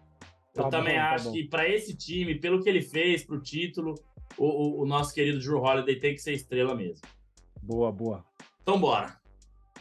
Eu 0.56 0.64
tá 0.64 0.70
também 0.70 0.96
bom, 0.96 1.00
tá 1.00 1.10
acho 1.12 1.26
tá 1.26 1.32
que 1.32 1.44
para 1.48 1.70
esse 1.70 1.96
time, 1.96 2.36
pelo 2.36 2.62
que 2.62 2.70
ele 2.70 2.82
fez 2.82 3.24
pro 3.24 3.42
título, 3.42 3.96
o, 4.38 4.46
o, 4.46 4.82
o, 4.82 4.86
nosso 4.86 5.14
querido 5.14 5.40
Drew 5.40 5.62
Holiday 5.62 6.00
tem 6.00 6.14
que 6.14 6.22
ser 6.22 6.34
estrela 6.34 6.76
mesmo. 6.76 7.02
Boa, 7.62 7.92
boa. 7.92 8.26
Então 8.62 8.80
bora. 8.80 9.18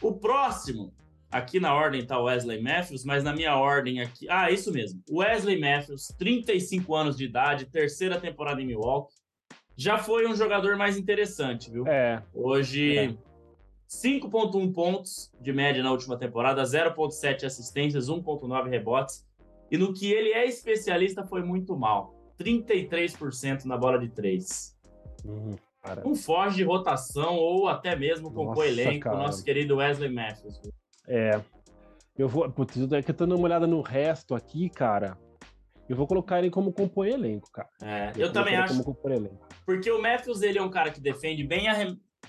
O 0.01 0.13
próximo, 0.13 0.93
aqui 1.29 1.59
na 1.59 1.73
ordem 1.73 2.05
tá 2.05 2.19
Wesley 2.19 2.61
Matthews, 2.61 3.03
mas 3.03 3.23
na 3.23 3.33
minha 3.33 3.55
ordem 3.55 4.01
aqui. 4.01 4.27
Ah, 4.29 4.49
isso 4.49 4.71
mesmo. 4.71 5.01
Wesley 5.09 5.59
Matthews, 5.59 6.07
35 6.17 6.95
anos 6.95 7.17
de 7.17 7.25
idade, 7.25 7.65
terceira 7.65 8.19
temporada 8.19 8.61
em 8.61 8.65
Milwaukee. 8.65 9.13
Já 9.75 9.97
foi 9.97 10.27
um 10.27 10.35
jogador 10.35 10.77
mais 10.77 10.97
interessante, 10.97 11.69
viu? 11.69 11.87
É. 11.87 12.21
Hoje. 12.33 12.97
É 12.97 13.15
5,1 13.91 14.73
pontos 14.73 15.29
de 15.41 15.51
média 15.51 15.83
na 15.83 15.91
última 15.91 16.17
temporada, 16.17 16.63
0,7 16.63 17.43
assistências, 17.43 18.07
1,9 18.07 18.69
rebotes. 18.69 19.27
E 19.71 19.77
no 19.77 19.93
que 19.93 20.11
ele 20.11 20.33
é 20.33 20.45
especialista 20.45 21.23
foi 21.23 21.41
muito 21.41 21.77
mal. 21.77 22.13
33% 22.37 23.65
na 23.65 23.77
bola 23.77 23.97
de 23.97 24.09
três. 24.09 24.77
Uhum, 25.23 25.55
um 26.03 26.15
foge 26.15 26.57
de 26.57 26.63
rotação 26.63 27.35
ou 27.35 27.67
até 27.67 27.95
mesmo 27.95 28.31
com 28.31 28.47
o 28.47 28.63
elenco, 28.63 29.09
o 29.09 29.17
nosso 29.17 29.43
querido 29.43 29.77
Wesley 29.77 30.11
Matthews. 30.11 30.61
É. 31.07 31.39
Eu 32.17 32.27
vou. 32.27 32.49
Putz, 32.51 32.75
eu 32.75 32.87
tô 32.87 33.25
dando 33.25 33.35
uma 33.35 33.45
olhada 33.45 33.65
no 33.65 33.81
resto 33.81 34.35
aqui, 34.35 34.69
cara. 34.69 35.17
Eu 35.87 35.95
vou 35.95 36.07
colocar 36.07 36.39
ele 36.39 36.49
como 36.49 36.71
compõe 36.71 37.09
elenco, 37.09 37.49
cara. 37.51 37.69
É, 37.81 38.11
eu, 38.15 38.27
eu 38.27 38.33
também 38.33 38.55
acho. 38.55 38.81
Porque 39.65 39.91
o 39.91 40.01
Matthews 40.01 40.41
ele 40.41 40.57
é 40.57 40.61
um 40.61 40.69
cara 40.69 40.91
que 40.91 41.01
defende 41.01 41.43
bem 41.43 41.67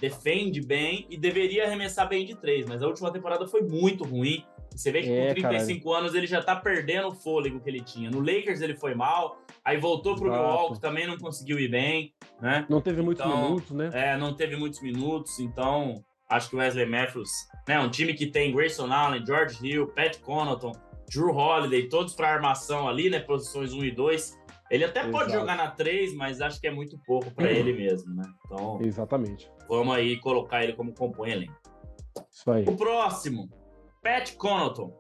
defende 0.01 0.61
bem 0.61 1.07
e 1.09 1.17
deveria 1.17 1.65
arremessar 1.65 2.09
bem 2.09 2.27
de 2.27 2.35
três, 2.35 2.67
mas 2.67 2.83
a 2.83 2.87
última 2.89 3.13
temporada 3.13 3.47
foi 3.47 3.63
muito 3.63 4.03
ruim. 4.05 4.45
Você 4.79 4.91
vê 4.91 5.02
que 5.02 5.11
é, 5.11 5.29
com 5.29 5.35
35 5.35 5.85
cara. 5.85 5.99
anos 5.99 6.14
ele 6.14 6.26
já 6.26 6.43
tá 6.43 6.57
perdendo 6.57 7.09
o 7.09 7.12
fôlego 7.12 7.61
que 7.61 7.69
ele 7.69 7.81
tinha. 7.81 8.11
No 8.11 8.21
Lakers 8.21 8.61
ele 8.61 8.75
foi 8.75 8.95
mal, 8.95 9.38
aí 9.64 9.79
voltou 9.79 10.14
pro 10.14 10.26
Exato. 10.26 10.43
Milwaukee, 10.43 10.81
também 10.81 11.07
não 11.07 11.17
conseguiu 11.19 11.59
ir 11.59 11.69
bem, 11.69 12.14
né? 12.41 12.67
Não 12.69 12.81
teve 12.81 13.02
muitos 13.02 13.25
então, 13.25 13.43
minutos, 13.43 13.71
né? 13.71 13.91
É, 13.93 14.17
não 14.17 14.35
teve 14.35 14.57
muitos 14.57 14.83
minutos, 14.83 15.38
então 15.38 16.05
acho 16.29 16.50
que 16.50 16.57
o 16.57 16.59
Wesley 16.59 16.87
Matthews, 16.87 17.31
né, 17.69 17.79
um 17.79 17.91
time 17.91 18.14
que 18.14 18.26
tem 18.26 18.52
Grayson 18.52 18.91
Allen, 18.91 19.25
George 19.25 19.59
Hill, 19.64 19.88
Pat 19.88 20.19
Connaughton, 20.21 20.73
Drew 21.11 21.31
Holiday, 21.31 21.88
todos 21.88 22.14
para 22.14 22.33
armação 22.33 22.88
ali, 22.88 23.11
né, 23.11 23.21
posições 23.21 23.73
1 23.73 23.85
e 23.85 23.91
2. 23.91 24.41
Ele 24.71 24.85
até 24.85 25.00
Exato. 25.00 25.12
pode 25.12 25.33
jogar 25.33 25.55
na 25.55 25.71
3, 25.71 26.14
mas 26.14 26.41
acho 26.41 26.59
que 26.59 26.67
é 26.67 26.71
muito 26.71 26.99
pouco 27.07 27.31
para 27.31 27.45
uhum. 27.45 27.50
ele 27.50 27.75
mesmo, 27.75 28.14
né? 28.14 28.25
Então, 28.47 28.79
Exatamente. 28.81 29.50
Vamos 29.69 29.95
aí 29.95 30.17
colocar 30.19 30.64
ele 30.64 30.73
como 30.73 30.95
compõe 30.95 31.31
elenco. 31.31 31.61
Isso 32.31 32.50
aí. 32.50 32.64
O 32.67 32.75
próximo, 32.75 33.50
Pat 34.03 34.35
Connaughton. 34.37 34.93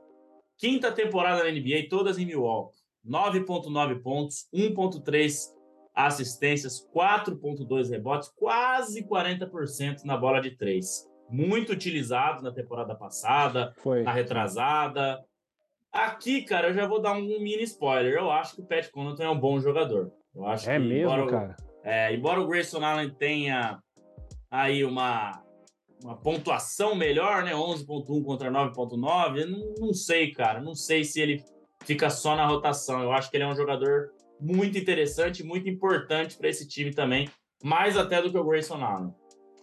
Quinta 0.56 0.92
temporada 0.92 1.42
na 1.42 1.50
NBA, 1.50 1.88
todas 1.90 2.18
em 2.18 2.24
Milwaukee. 2.24 2.78
9.9 3.04 4.00
pontos, 4.00 4.46
1.3 4.54 5.34
assistências, 5.92 6.88
4.2 6.94 7.90
rebotes, 7.90 8.28
quase 8.28 9.04
40% 9.04 10.04
na 10.04 10.16
bola 10.16 10.40
de 10.40 10.52
três. 10.52 11.04
Muito 11.28 11.72
utilizado 11.72 12.42
na 12.42 12.52
temporada 12.52 12.94
passada, 12.94 13.74
Foi. 13.78 14.02
na 14.02 14.12
retrasada. 14.12 15.20
Aqui, 15.92 16.42
cara, 16.42 16.68
eu 16.68 16.74
já 16.74 16.86
vou 16.86 17.02
dar 17.02 17.12
um 17.14 17.22
mini 17.40 17.64
spoiler. 17.64 18.14
Eu 18.14 18.30
acho 18.30 18.54
que 18.54 18.62
o 18.62 18.64
Pat 18.64 18.88
Connaughton 18.90 19.24
é 19.24 19.30
um 19.30 19.38
bom 19.38 19.58
jogador. 19.58 20.12
Eu 20.34 20.46
acho 20.46 20.70
é 20.70 20.78
que, 20.78 20.86
mesmo, 20.86 21.12
embora, 21.12 21.26
cara? 21.26 21.56
É, 21.82 22.14
embora 22.14 22.40
o 22.40 22.46
Grayson 22.46 22.84
Allen 22.84 23.10
tenha 23.10 23.82
aí 24.48 24.84
uma, 24.84 25.41
uma 26.02 26.16
pontuação 26.16 26.94
melhor, 26.94 27.44
né? 27.44 27.52
11.1 27.52 28.24
contra 28.24 28.50
9.9, 28.50 29.46
não, 29.46 29.86
não 29.86 29.94
sei, 29.94 30.32
cara. 30.32 30.60
Não 30.60 30.74
sei 30.74 31.04
se 31.04 31.20
ele 31.20 31.44
fica 31.84 32.10
só 32.10 32.36
na 32.36 32.46
rotação. 32.46 33.02
Eu 33.02 33.12
acho 33.12 33.30
que 33.30 33.36
ele 33.36 33.44
é 33.44 33.48
um 33.48 33.56
jogador 33.56 34.10
muito 34.40 34.76
interessante, 34.76 35.44
muito 35.44 35.68
importante 35.68 36.36
para 36.36 36.48
esse 36.48 36.66
time 36.66 36.92
também, 36.92 37.28
mais 37.62 37.96
até 37.96 38.20
do 38.20 38.30
que 38.30 38.38
o 38.38 38.44
Grayson 38.44 38.82
Allen. 38.82 39.14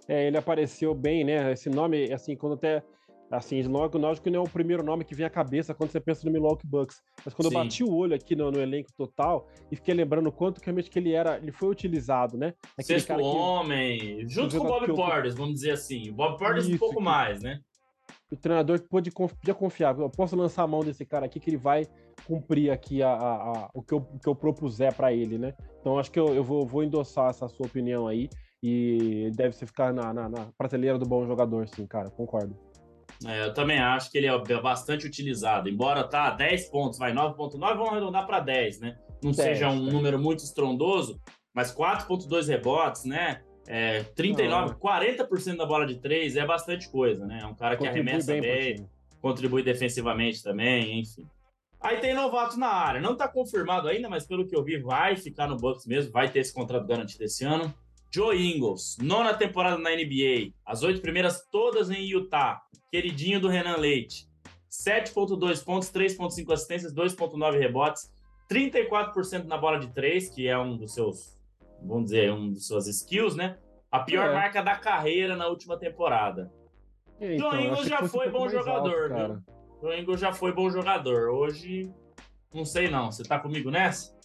É, 0.07 0.27
ele 0.27 0.37
apareceu 0.37 0.95
bem, 0.95 1.23
né? 1.23 1.51
Esse 1.51 1.69
nome, 1.69 2.11
assim, 2.11 2.35
quando 2.35 2.53
até 2.53 2.81
Assim, 3.31 3.61
que 4.23 4.29
não 4.29 4.39
é 4.39 4.43
o 4.43 4.49
primeiro 4.49 4.83
nome 4.83 5.05
que 5.05 5.13
vem 5.13 5.25
à 5.25 5.29
cabeça 5.29 5.73
quando 5.73 5.91
você 5.91 5.99
pensa 5.99 6.25
no 6.25 6.31
Milwaukee 6.31 6.65
Bucks. 6.65 6.99
Mas 7.23 7.33
quando 7.33 7.49
Sim. 7.49 7.55
eu 7.55 7.63
bati 7.63 7.83
o 7.83 7.93
olho 7.93 8.15
aqui 8.15 8.35
no, 8.35 8.49
no, 8.49 8.59
elenco 8.59 8.91
total 8.93 9.47
e 9.71 9.75
fiquei 9.75 9.93
lembrando 9.93 10.31
quanto 10.31 10.59
que 10.59 10.65
realmente 10.65 10.89
que 10.89 10.97
ele 10.97 11.13
era, 11.13 11.37
ele 11.37 11.51
foi 11.51 11.69
utilizado, 11.69 12.37
né? 12.37 12.55
Aquele 12.75 12.99
Sexto 12.99 13.21
homem, 13.21 13.99
que, 13.99 14.27
junto 14.27 14.57
com 14.57 14.65
o 14.65 14.67
Bob 14.67 14.95
Portis, 14.95 15.35
vamos 15.35 15.53
dizer 15.53 15.71
assim. 15.71 16.09
O 16.09 16.13
Bob 16.13 16.39
Portis 16.39 16.67
um 16.67 16.77
pouco 16.77 16.97
que, 16.97 17.03
mais, 17.03 17.43
né? 17.43 17.59
O 18.31 18.35
treinador 18.35 18.79
pôde 18.89 19.11
podia 19.11 19.53
confiar. 19.53 19.97
Eu 19.99 20.09
posso 20.09 20.35
lançar 20.35 20.63
a 20.63 20.67
mão 20.67 20.83
desse 20.83 21.05
cara 21.05 21.27
aqui 21.27 21.39
que 21.39 21.51
ele 21.51 21.57
vai 21.57 21.87
cumprir 22.25 22.71
aqui 22.71 23.03
a, 23.03 23.11
a, 23.11 23.33
a 23.35 23.69
o, 23.75 23.83
que 23.83 23.93
eu, 23.93 23.97
o 23.97 24.19
que 24.19 24.27
eu 24.27 24.35
propuser 24.35 24.93
para 24.95 25.13
ele, 25.13 25.37
né? 25.37 25.53
Então 25.79 25.99
acho 25.99 26.11
que 26.11 26.19
eu, 26.19 26.33
eu 26.33 26.43
vou, 26.43 26.65
vou 26.65 26.83
endossar 26.83 27.29
essa 27.29 27.47
sua 27.47 27.67
opinião 27.67 28.07
aí 28.07 28.27
e 28.61 29.31
deve 29.35 29.55
ser 29.55 29.67
ficar 29.67 29.93
na, 29.93 30.13
na, 30.13 30.29
na 30.29 30.45
prateleira 30.57 30.97
do 30.97 31.05
bom 31.05 31.25
jogador, 31.25 31.67
sim, 31.67 31.85
cara, 31.85 32.09
concordo. 32.09 32.55
É, 33.25 33.45
eu 33.45 33.53
também 33.53 33.79
acho 33.79 34.11
que 34.11 34.17
ele 34.17 34.27
é 34.27 34.61
bastante 34.61 35.05
utilizado. 35.05 35.69
Embora 35.69 36.03
tá 36.03 36.29
10 36.31 36.69
pontos, 36.69 36.99
vai 36.99 37.13
9.9, 37.13 37.59
vamos 37.59 37.89
arredondar 37.89 38.25
para 38.25 38.39
10, 38.39 38.79
né? 38.79 38.97
Não 39.23 39.31
10, 39.31 39.35
seja 39.35 39.69
um 39.69 39.87
é. 39.87 39.91
número 39.91 40.19
muito 40.19 40.43
estrondoso, 40.43 41.19
mas 41.53 41.73
4.2 41.73 42.47
rebotes, 42.47 43.05
né? 43.05 43.41
É, 43.67 44.03
39, 44.15 44.71
Não. 44.71 44.79
40% 44.79 45.57
da 45.57 45.65
bola 45.65 45.85
de 45.85 45.99
3 45.99 46.37
é 46.37 46.45
bastante 46.45 46.89
coisa, 46.89 47.25
né? 47.25 47.39
É 47.43 47.45
um 47.45 47.53
cara 47.53 47.75
que 47.75 47.83
contribui 47.83 48.09
arremessa 48.09 48.31
bem, 48.31 48.41
bem 48.41 48.89
contribui 49.21 49.63
defensivamente 49.63 50.41
também, 50.41 50.99
enfim. 50.99 51.27
Aí 51.81 51.97
tem 51.97 52.13
novato 52.13 52.57
na 52.57 52.67
área. 52.67 52.99
Não 52.99 53.15
tá 53.15 53.27
confirmado 53.27 53.87
ainda, 53.87 54.09
mas 54.09 54.25
pelo 54.25 54.45
que 54.45 54.55
eu 54.55 54.63
vi, 54.63 54.77
vai 54.77 55.15
ficar 55.15 55.47
no 55.47 55.55
Bucks 55.55 55.85
mesmo, 55.85 56.11
vai 56.11 56.29
ter 56.29 56.39
esse 56.39 56.53
contrato 56.53 56.85
garantido 56.85 57.23
esse 57.23 57.45
ano. 57.45 57.73
Joe 58.11 58.35
Ingles, 58.35 58.97
nona 58.99 59.35
temporada 59.35 59.77
na 59.77 59.91
NBA, 59.91 60.53
as 60.65 60.81
oito 60.81 60.99
primeiras 60.99 61.47
todas 61.51 61.91
em 61.91 62.05
Utah, 62.05 62.59
queridinho 62.91 63.39
do 63.39 63.47
Renan 63.47 63.77
Leite. 63.77 64.27
7.2 64.69 65.63
pontos, 65.63 65.91
3.5 65.91 66.51
assistências, 66.51 66.93
2.9 66.93 67.59
rebotes, 67.59 68.11
34% 68.51 69.45
na 69.45 69.57
bola 69.57 69.79
de 69.79 69.93
três, 69.93 70.29
que 70.29 70.47
é 70.47 70.57
um 70.57 70.75
dos 70.75 70.93
seus, 70.93 71.39
vamos 71.83 72.05
dizer, 72.05 72.31
um 72.31 72.51
dos 72.51 72.67
suas 72.67 72.87
skills, 72.87 73.35
né? 73.35 73.57
A 73.91 73.99
pior 73.99 74.29
é. 74.29 74.33
marca 74.33 74.61
da 74.61 74.75
carreira 74.75 75.35
na 75.35 75.47
última 75.47 75.77
temporada. 75.77 76.51
então, 77.19 77.51
Joe 77.51 77.63
Ingles 77.63 77.87
já 77.87 78.07
foi 78.07 78.29
bom 78.29 78.49
jogador, 78.49 79.11
alto? 79.11 79.43
Joe 79.81 79.99
Ingles 79.99 80.19
já 80.19 80.33
foi 80.33 80.51
bom 80.51 80.69
jogador. 80.69 81.29
Hoje, 81.29 81.91
não 82.53 82.65
sei 82.65 82.89
não. 82.89 83.11
Você 83.11 83.23
tá 83.23 83.39
comigo 83.39 83.69
nessa? 83.71 84.18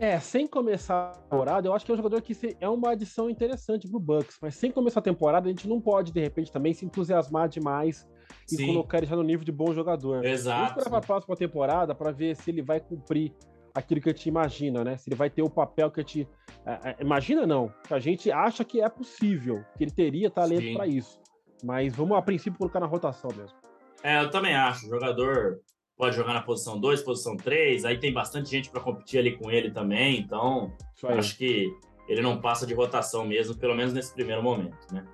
É, 0.00 0.18
sem 0.18 0.46
começar 0.46 1.10
a 1.10 1.12
temporada, 1.12 1.68
eu 1.68 1.74
acho 1.74 1.84
que 1.84 1.90
é 1.90 1.94
um 1.94 1.96
jogador 1.98 2.22
que 2.22 2.34
é 2.58 2.66
uma 2.66 2.92
adição 2.92 3.28
interessante 3.28 3.86
pro 3.86 4.00
Bucks, 4.00 4.38
mas 4.40 4.54
sem 4.54 4.72
começar 4.72 5.00
a 5.00 5.02
temporada, 5.02 5.46
a 5.46 5.52
gente 5.52 5.68
não 5.68 5.78
pode, 5.78 6.10
de 6.10 6.18
repente, 6.18 6.50
também 6.50 6.72
se 6.72 6.86
entusiasmar 6.86 7.50
demais 7.50 8.08
e 8.50 8.56
Sim. 8.56 8.68
colocar 8.68 8.96
ele 8.96 9.06
já 9.06 9.14
no 9.14 9.22
nível 9.22 9.44
de 9.44 9.52
bom 9.52 9.74
jogador. 9.74 10.24
Exato. 10.24 10.58
Vamos 10.58 10.70
esperar 10.70 10.90
pra 10.90 11.00
próxima 11.06 11.36
temporada 11.36 11.94
para 11.94 12.10
ver 12.12 12.34
se 12.34 12.50
ele 12.50 12.62
vai 12.62 12.80
cumprir 12.80 13.34
aquilo 13.74 14.00
que 14.00 14.08
a 14.08 14.12
gente 14.12 14.26
imagina, 14.26 14.82
né? 14.82 14.96
Se 14.96 15.06
ele 15.06 15.16
vai 15.16 15.28
ter 15.28 15.42
o 15.42 15.50
papel 15.50 15.90
que 15.90 16.00
a 16.00 16.02
gente. 16.02 16.26
É, 16.64 16.96
imagina 16.98 17.46
não, 17.46 17.70
a 17.90 17.98
gente 17.98 18.32
acha 18.32 18.64
que 18.64 18.80
é 18.80 18.88
possível, 18.88 19.62
que 19.76 19.84
ele 19.84 19.90
teria 19.90 20.30
talento 20.30 20.72
para 20.72 20.86
isso. 20.86 21.20
Mas 21.62 21.94
vamos, 21.94 22.16
a 22.16 22.22
princípio, 22.22 22.58
colocar 22.58 22.80
na 22.80 22.86
rotação 22.86 23.30
mesmo. 23.36 23.56
É, 24.02 24.22
eu 24.22 24.30
também 24.30 24.56
acho. 24.56 24.88
Jogador 24.88 25.60
pode 26.00 26.16
jogar 26.16 26.32
na 26.32 26.40
posição 26.40 26.80
2, 26.80 27.02
posição 27.02 27.36
3, 27.36 27.84
aí 27.84 27.98
tem 27.98 28.10
bastante 28.10 28.48
gente 28.48 28.70
para 28.70 28.80
competir 28.80 29.20
ali 29.20 29.36
com 29.36 29.50
ele 29.50 29.70
também, 29.70 30.18
então 30.18 30.72
acho 31.04 31.36
que 31.36 31.70
ele 32.08 32.22
não 32.22 32.40
passa 32.40 32.66
de 32.66 32.72
rotação 32.72 33.26
mesmo, 33.26 33.54
pelo 33.54 33.74
menos 33.74 33.92
nesse 33.92 34.14
primeiro 34.14 34.42
momento, 34.42 34.78
né? 34.90 35.04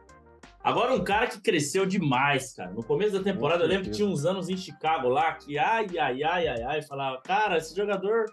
Agora 0.62 0.95
um 0.95 1.02
cara 1.02 1.26
que 1.26 1.40
cresceu 1.40 1.87
demais, 1.87 2.52
cara. 2.52 2.71
No 2.71 2.85
começo 2.85 3.12
da 3.12 3.23
temporada, 3.23 3.64
eu 3.64 3.69
lembro 3.69 3.85
que 3.85 3.90
tinha 3.90 4.07
uns 4.07 4.25
anos 4.25 4.49
em 4.49 4.57
Chicago 4.57 5.09
lá 5.09 5.33
que 5.33 5.59
ai, 5.59 5.87
ai, 5.99 6.23
ai, 6.23 6.49
ai, 6.49 6.62
ai, 6.62 6.83
falava, 6.83 7.21
cara, 7.21 7.59
esse 7.59 7.75
jogador 7.75 8.26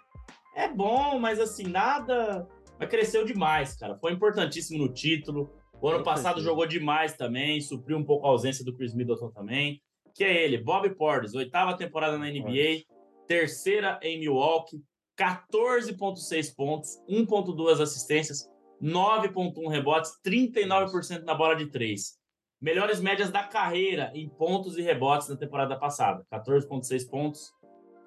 é 0.56 0.68
bom, 0.68 1.20
mas 1.20 1.40
assim, 1.40 1.64
nada. 1.64 2.48
Mas 2.80 2.90
cresceu 2.90 3.26
demais, 3.26 3.76
cara. 3.76 3.96
Foi 3.98 4.12
importantíssimo 4.12 4.78
no 4.78 4.94
título. 4.94 5.52
O 5.82 5.90
ano 5.90 6.04
passado 6.04 6.40
jogou 6.40 6.68
demais 6.68 7.14
também, 7.14 7.60
supriu 7.62 7.98
um 7.98 8.04
pouco 8.04 8.28
a 8.28 8.30
ausência 8.30 8.64
do 8.64 8.76
Chris 8.76 8.94
Middleton 8.94 9.30
também 9.32 9.82
que 10.14 10.24
é 10.24 10.44
ele, 10.44 10.58
Bob 10.58 10.90
Portis, 10.96 11.34
oitava 11.34 11.78
temporada 11.78 12.18
na 12.18 12.30
NBA, 12.30 12.84
terceira 13.28 14.00
em 14.02 14.20
Milwaukee, 14.20 14.84
14,6 15.18 16.56
pontos, 16.56 17.02
1,2 17.10 17.82
assistências, 17.82 18.50
9,1 18.82 19.70
rebotes, 19.70 20.12
39% 20.26 21.24
na 21.24 21.34
bola 21.34 21.56
de 21.56 21.70
três. 21.70 22.18
Melhores 22.62 23.02
médias 23.02 23.30
da 23.30 23.44
carreira 23.44 24.12
em 24.14 24.30
pontos 24.30 24.78
e 24.78 24.82
rebotes 24.82 25.28
na 25.28 25.36
temporada 25.36 25.78
passada: 25.78 26.26
14,6 26.32 27.10
pontos, 27.10 27.52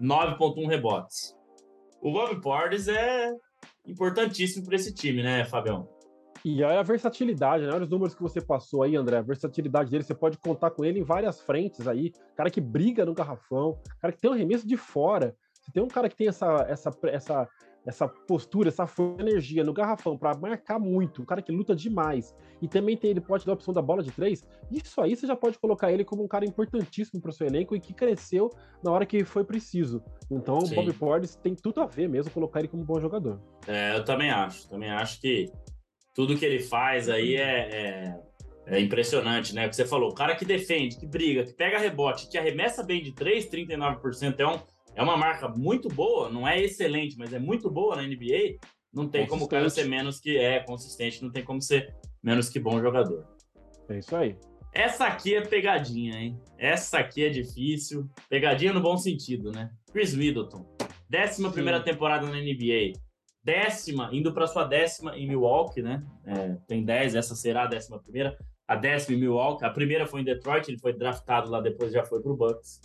9,1 0.01 0.69
rebotes. 0.69 1.37
O 2.01 2.13
Bob 2.13 2.41
Portis 2.41 2.89
é 2.89 3.33
importantíssimo 3.87 4.65
para 4.65 4.77
esse 4.77 4.95
time, 4.95 5.23
né, 5.23 5.45
Fabião? 5.45 5.89
E 6.45 6.63
olha 6.63 6.81
a 6.81 6.83
versatilidade, 6.83 7.65
né? 7.65 7.73
Olha 7.73 7.85
os 7.85 7.91
números 7.91 8.15
que 8.15 8.23
você 8.23 8.41
passou 8.41 8.83
aí, 8.83 8.97
André. 8.97 9.19
A 9.19 9.23
versatilidade 9.23 9.91
dele, 9.91 10.05
você 10.05 10.15
pode 10.15 10.39
contar 10.39 10.71
com 10.71 10.85
ele 10.85 11.01
em 11.01 11.05
várias 11.05 11.41
frentes 11.41 11.87
aí. 11.87 12.13
Cara 12.37 12.51
que 12.51 12.61
briga 12.61 13.05
no 13.05 13.15
garrafão, 13.15 13.79
cara 14.01 14.13
que 14.13 14.21
tem 14.21 14.31
um 14.31 14.35
arremesso 14.35 14.67
de 14.67 14.77
fora. 14.77 15.37
Você 15.67 15.73
tem 15.73 15.83
um 15.83 15.89
cara 15.89 16.09
que 16.09 16.15
tem 16.15 16.29
essa, 16.29 16.65
essa, 16.69 16.91
essa, 17.05 17.49
essa 17.85 18.09
postura, 18.09 18.69
essa 18.69 18.89
energia 19.19 19.65
no 19.65 19.73
garrafão 19.73 20.17
para 20.17 20.37
marcar 20.37 20.79
muito, 20.79 21.23
um 21.23 21.25
cara 21.25 21.43
que 21.43 21.51
luta 21.51 21.75
demais. 21.75 22.37
E 22.63 22.69
também 22.69 22.97
tem, 22.97 23.11
ele 23.11 23.21
pode 23.21 23.45
dar 23.45 23.53
a 23.53 23.55
opção 23.55 23.75
da 23.75 23.83
bola 23.83 24.01
de 24.01 24.13
três. 24.13 24.47
Isso 24.71 25.01
aí 25.01 25.17
você 25.17 25.27
já 25.27 25.35
pode 25.35 25.59
colocar 25.59 25.91
ele 25.91 26.05
como 26.05 26.23
um 26.23 26.29
cara 26.29 26.45
importantíssimo 26.45 27.21
para 27.21 27.31
o 27.31 27.33
seu 27.33 27.49
elenco 27.49 27.75
e 27.75 27.81
que 27.81 27.93
cresceu 27.93 28.49
na 28.83 28.93
hora 28.93 29.05
que 29.05 29.25
foi 29.25 29.43
preciso. 29.43 30.01
Então 30.31 30.61
Sim. 30.61 30.73
o 30.73 30.75
Bob 30.77 30.93
Portis 30.93 31.35
tem 31.35 31.57
tudo 31.57 31.81
a 31.81 31.87
ver 31.87 32.09
mesmo 32.09 32.31
colocar 32.31 32.61
ele 32.61 32.69
como 32.69 32.85
um 32.85 32.87
bom 32.87 33.01
jogador. 33.01 33.41
É, 33.67 33.97
eu 33.97 34.05
também 34.05 34.31
acho. 34.31 34.69
Também 34.69 34.91
acho 34.91 35.21
que 35.21 35.51
tudo 36.17 36.37
que 36.37 36.47
ele 36.47 36.61
faz 36.61 37.11
aí 37.11 37.37
é, 37.37 37.69
é, 37.71 38.21
é, 38.69 38.81
impressionante, 38.81 39.55
né? 39.55 39.67
O 39.67 39.69
que 39.69 39.77
você 39.77 39.85
falou, 39.85 40.11
o 40.11 40.15
cara 40.15 40.35
que 40.35 40.47
defende, 40.47 40.99
que 40.99 41.07
briga, 41.07 41.45
que 41.45 41.53
pega 41.53 41.79
rebote, 41.79 42.27
que 42.27 42.39
arremessa 42.39 42.83
bem 42.83 43.03
de 43.03 43.13
3, 43.13 43.51
39% 43.51 44.41
é, 44.41 44.47
um, 44.47 44.59
é 44.95 45.03
uma 45.03 45.17
marca 45.17 45.47
muito 45.47 45.91
boa, 45.91 46.31
não 46.31 46.49
é 46.49 46.59
excelente, 46.59 47.19
mas 47.19 47.35
é 47.35 47.39
muito 47.39 47.71
boa 47.71 47.95
na 47.95 48.03
NBA. 48.03 48.57
Não 48.91 49.07
tem 49.07 49.27
como 49.27 49.45
o 49.45 49.49
cara 49.49 49.69
ser 49.69 49.85
menos 49.85 50.19
que 50.19 50.39
é 50.39 50.61
consistente, 50.61 51.23
não 51.23 51.31
tem 51.31 51.45
como 51.45 51.61
ser 51.61 51.95
menos 52.23 52.49
que 52.49 52.59
bom 52.59 52.81
jogador. 52.81 53.27
É 53.91 53.99
isso 53.99 54.17
aí. 54.17 54.39
Essa 54.73 55.07
aqui 55.07 55.35
é 55.35 55.43
pegadinha, 55.43 56.19
hein? 56.19 56.41
Essa 56.57 57.01
aqui 57.01 57.27
é 57.27 57.29
difícil. 57.29 58.09
Pegadinha 58.31 58.73
no 58.73 58.81
bom 58.81 58.97
sentido, 58.97 59.53
né? 59.53 59.71
Chris 59.93 60.15
Middleton. 60.15 60.67
Décima 61.11 61.49
Sim. 61.49 61.55
primeira 61.55 61.81
temporada 61.81 62.27
na 62.27 62.41
NBA 62.41 62.93
décima, 63.47 64.11
indo 64.13 64.33
para 64.35 64.49
sua 64.49 64.65
décima 64.65 65.17
em 65.17 65.29
Milwaukee, 65.29 65.81
né? 65.81 66.03
É, 66.27 66.57
tem 66.67 66.85
10, 66.85 67.15
essa 67.15 67.37
será 67.37 67.63
a 67.63 67.67
décima 67.67 68.01
primeira. 68.01 68.37
A 68.67 68.75
décima 68.75 69.17
em 69.17 69.21
Milwaukee, 69.21 69.65
a 69.65 69.71
primeira 69.71 70.05
foi 70.05 70.21
em 70.21 70.25
Detroit, 70.25 70.69
ele 70.69 70.81
foi 70.81 70.93
draftado 70.93 71.49
lá, 71.49 71.61
depois 71.61 71.93
já 71.93 72.05
foi 72.05 72.21
para 72.21 72.33
o 72.33 72.37
Bucks. 72.37 72.81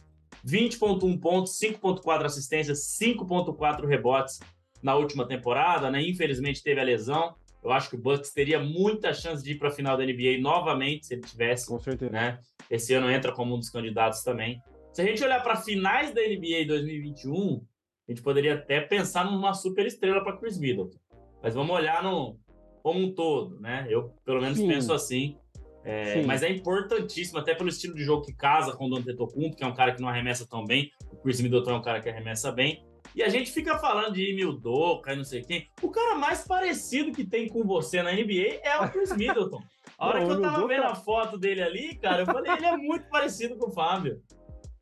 20.1 0.46 1.20
pontos, 1.20 1.58
5.4 1.60 2.26
assistências, 2.26 2.96
5.4 3.02 3.88
rebotes 3.88 4.40
na 4.84 4.96
última 4.96 5.28
temporada, 5.28 5.90
né? 5.90 6.00
Infelizmente 6.08 6.62
teve 6.62 6.80
a 6.80 6.84
lesão. 6.84 7.36
Eu 7.64 7.72
acho 7.72 7.90
que 7.90 7.96
o 7.96 8.00
Bucks 8.00 8.32
teria 8.32 8.60
muita 8.60 9.14
chance 9.16 9.44
de 9.44 9.54
ir 9.54 9.58
para 9.58 9.70
a 9.70 9.72
final 9.72 9.98
da 9.98 10.06
NBA 10.06 10.40
novamente, 10.40 11.08
se 11.08 11.16
ele 11.16 11.22
tivesse. 11.22 11.68
Com 11.68 11.80
certeza. 11.80 12.12
Né? 12.12 12.40
Esse 12.70 12.94
ano 12.94 13.10
entra 13.10 13.32
como 13.32 13.56
um 13.56 13.60
dos 13.60 13.70
candidatos 13.70 14.22
também. 14.22 14.62
Se 14.94 15.02
a 15.02 15.06
gente 15.06 15.24
olhar 15.24 15.42
para 15.42 15.56
finais 15.56 16.14
da 16.14 16.22
NBA 16.22 16.66
2021, 16.68 17.66
a 18.12 18.14
gente 18.14 18.24
poderia 18.24 18.56
até 18.56 18.82
pensar 18.82 19.24
numa 19.24 19.54
super 19.54 19.86
estrela 19.86 20.22
para 20.22 20.36
Chris 20.38 20.58
Middleton. 20.58 20.98
Mas 21.42 21.56
vamos 21.56 21.74
olhar 21.74 22.04
no, 22.04 22.38
como 22.84 23.00
um 23.00 23.14
todo, 23.14 23.58
né? 23.60 23.88
Eu, 23.90 24.14
pelo 24.26 24.42
menos, 24.42 24.58
Sim. 24.58 24.68
penso 24.68 24.94
assim. 24.94 25.38
É, 25.84 26.22
mas 26.24 26.44
é 26.44 26.50
importantíssimo, 26.50 27.40
até 27.40 27.56
pelo 27.56 27.70
estilo 27.70 27.96
de 27.96 28.04
jogo 28.04 28.24
que 28.24 28.34
casa 28.34 28.74
com 28.76 28.86
o 28.86 28.90
Dante 28.90 29.16
Tocumpo, 29.16 29.56
que 29.56 29.64
é 29.64 29.68
um 29.68 29.74
cara 29.74 29.96
que 29.96 30.02
não 30.02 30.10
arremessa 30.10 30.46
tão 30.48 30.64
bem. 30.64 30.92
O 31.12 31.16
Chris 31.16 31.42
Middleton 31.42 31.72
é 31.72 31.76
um 31.76 31.82
cara 31.82 32.02
que 32.02 32.10
arremessa 32.10 32.52
bem. 32.52 32.86
E 33.16 33.24
a 33.24 33.30
gente 33.30 33.52
fica 33.52 33.78
falando 33.80 34.14
de 34.14 34.30
Emil 34.30 34.54
Doca 34.54 35.14
e 35.14 35.16
não 35.16 35.24
sei 35.24 35.42
quem. 35.42 35.68
O 35.82 35.90
cara 35.90 36.16
mais 36.16 36.46
parecido 36.46 37.12
que 37.12 37.26
tem 37.26 37.48
com 37.48 37.64
você 37.64 38.04
na 38.04 38.12
NBA 38.12 38.60
é 38.62 38.80
o 38.80 38.90
Chris 38.92 39.16
Middleton. 39.16 39.62
A 39.98 40.08
hora 40.08 40.20
não, 40.20 40.28
que 40.28 40.34
eu 40.34 40.42
tava 40.42 40.68
vendo 40.68 40.84
a 40.84 40.96
foto 40.96 41.38
dele 41.38 41.64
ali, 41.64 41.96
cara, 41.96 42.22
eu 42.22 42.26
falei, 42.26 42.52
ele 42.52 42.66
é 42.66 42.78
muito 42.78 43.10
parecido 43.10 43.58
com 43.58 43.70
o 43.70 43.74
Fábio. 43.74 44.22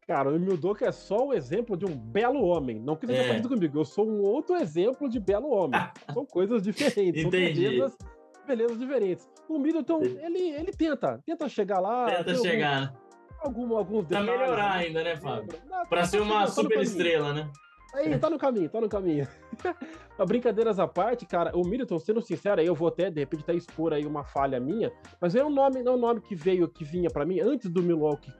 Cara, 0.09 0.31
o 0.31 0.35
Emil 0.35 0.57
Doca 0.57 0.87
é 0.87 0.91
só 0.91 1.27
o 1.27 1.33
exemplo 1.35 1.77
de 1.77 1.85
um 1.85 1.95
belo 1.95 2.43
homem. 2.43 2.79
Não 2.79 2.95
que 2.95 3.05
seja 3.05 3.21
é. 3.21 3.27
parecido 3.27 3.49
comigo, 3.49 3.77
eu 3.77 3.85
sou 3.85 4.09
um 4.09 4.23
outro 4.23 4.55
exemplo 4.55 5.07
de 5.07 5.19
belo 5.19 5.51
homem. 5.51 5.79
São 6.11 6.25
coisas 6.25 6.63
diferentes. 6.63 7.23
Entendi. 7.23 7.61
São 7.61 7.69
belezas, 7.69 7.97
belezas 8.47 8.79
diferentes. 8.79 9.29
O 9.47 9.59
Middleton, 9.59 10.01
ele, 10.01 10.49
ele 10.49 10.71
tenta, 10.71 11.21
tenta 11.23 11.47
chegar 11.47 11.79
lá. 11.79 12.07
Tenta 12.07 12.33
chegar, 12.37 12.91
algum? 13.39 13.61
Algum, 13.61 13.77
alguns 13.77 14.07
detalhes. 14.07 14.31
Pra 14.31 14.39
melhorar 14.39 14.77
né? 14.77 14.83
ainda, 14.83 15.03
né, 15.03 15.15
Fábio? 15.15 15.59
Pra 15.87 16.03
ser 16.03 16.21
uma 16.21 16.47
super 16.47 16.79
estrela, 16.79 17.31
né? 17.31 17.47
Aí, 17.93 18.17
tá 18.19 18.29
no 18.29 18.37
caminho, 18.37 18.69
tá 18.69 18.79
no 18.79 18.89
caminho. 18.89 19.27
Brincadeiras 20.27 20.79
à 20.79 20.87
parte, 20.87 21.25
cara, 21.25 21.55
o 21.55 21.65
Middleton, 21.65 21.97
sendo 21.97 22.21
sincero, 22.21 22.61
eu 22.61 22.75
vou 22.75 22.89
até, 22.89 23.09
de 23.09 23.19
repente, 23.19 23.41
até 23.41 23.53
expor 23.53 23.93
aí 23.93 24.05
uma 24.05 24.23
falha 24.23 24.59
minha, 24.59 24.91
mas 25.19 25.33
é 25.33 25.43
um 25.43 25.49
nome, 25.49 25.81
é 25.81 25.89
um 25.89 25.97
nome 25.97 26.21
que 26.21 26.35
veio, 26.35 26.67
que 26.67 26.83
vinha 26.83 27.09
para 27.09 27.25
mim 27.25 27.39
antes 27.39 27.69
do 27.69 27.81
Milwaukee 27.81 28.33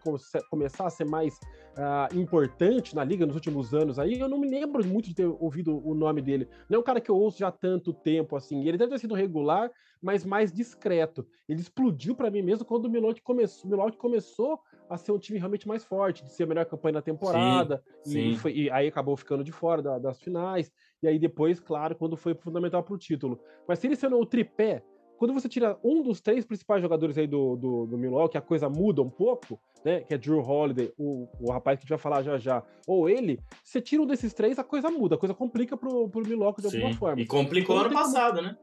começar 0.50 0.86
a 0.86 0.90
ser 0.90 1.06
mais 1.06 1.40
uh, 1.78 2.20
importante 2.20 2.96
na 2.96 3.04
liga 3.04 3.26
nos 3.26 3.36
últimos 3.36 3.74
anos 3.74 3.98
aí, 3.98 4.20
eu 4.20 4.28
não 4.28 4.38
me 4.38 4.50
lembro 4.50 4.86
muito 4.86 5.08
de 5.08 5.16
ter 5.16 5.26
ouvido 5.26 5.82
o 5.88 5.94
nome 5.94 6.22
dele. 6.22 6.48
Não 6.70 6.78
é 6.78 6.80
um 6.80 6.84
cara 6.84 7.00
que 7.00 7.10
eu 7.10 7.16
ouço 7.16 7.40
já 7.40 7.48
há 7.48 7.52
tanto 7.52 7.94
tempo, 7.94 8.36
assim. 8.36 8.68
Ele 8.68 8.78
deve 8.78 8.92
ter 8.92 9.00
sido 9.00 9.16
regular, 9.16 9.72
mas 10.02 10.26
mais 10.26 10.52
discreto. 10.52 11.26
Ele 11.48 11.62
explodiu 11.62 12.16
para 12.16 12.30
mim 12.30 12.42
mesmo 12.42 12.66
quando 12.66 12.86
o 12.86 12.90
Milwaukee 12.90 13.22
começou, 13.22 13.66
o 13.66 13.70
Milwaukee 13.70 13.98
começou 13.98 14.60
a 14.90 14.98
ser 14.98 15.12
um 15.12 15.20
time 15.20 15.38
realmente 15.38 15.68
mais 15.68 15.84
forte, 15.86 16.24
de 16.24 16.32
ser 16.32 16.44
a 16.44 16.48
melhor 16.48 16.66
campanha 16.66 16.94
da 16.94 17.02
temporada, 17.02 17.84
sim, 18.04 18.10
e, 18.10 18.34
sim. 18.34 18.40
Foi, 18.40 18.52
e, 18.54 18.72
aí 18.72 18.88
acabou 18.88 19.16
ficando 19.16 19.44
de 19.44 19.52
fora 19.52 19.82
da, 19.82 20.00
das 20.00 20.20
finais, 20.20 20.72
e 21.02 21.08
aí 21.08 21.20
depois, 21.20 21.60
claro, 21.60 21.96
quando 21.96 22.18
foi 22.18 22.34
fundamental 22.34 22.84
para 22.84 22.94
o 22.94 22.98
título. 22.98 23.40
Mas 23.68 23.80
se 23.80 23.88
ele 23.88 23.96
sendo 23.96 24.20
o 24.20 24.26
tripé, 24.26 24.84
quando 25.18 25.34
você 25.34 25.50
tira 25.50 25.78
um 25.84 26.02
dos 26.02 26.22
três 26.22 26.46
principais 26.46 26.82
jogadores 26.82 27.18
aí 27.18 27.28
do, 27.28 27.56
do, 27.58 27.86
do 27.86 27.98
Milwaukee, 27.98 28.38
a 28.38 28.42
coisa 28.42 28.70
muda 28.70 29.02
um 29.02 29.10
pouco, 29.10 29.60
né? 29.84 30.00
Que 30.02 30.14
é 30.14 30.18
Drew 30.18 30.40
Holiday, 30.40 30.94
o, 30.98 31.28
o 31.40 31.52
rapaz 31.52 31.78
que 31.78 31.82
a 31.82 31.84
gente 31.84 31.90
vai 31.90 31.98
falar 32.00 32.24
já 32.24 32.38
já, 32.38 32.64
ou 32.88 33.10
ele, 33.10 33.40
você 33.64 33.82
tira 33.82 34.02
um 34.02 34.08
desses 34.08 34.34
três, 34.34 34.58
a 34.58 34.64
coisa 34.64 34.90
muda, 34.90 35.16
a 35.16 35.18
coisa 35.18 35.36
complica 35.36 35.76
pro, 35.76 36.10
pro 36.10 36.26
Milwaukee 36.26 36.62
de 36.62 36.70
Sim. 36.70 36.78
alguma 36.78 36.96
forma. 36.96 37.22
E 37.22 37.26
complicou 37.26 37.76
então, 37.76 37.88
ano 37.88 37.96
passado, 37.96 38.38
como... 38.38 38.48
né? 38.48 38.58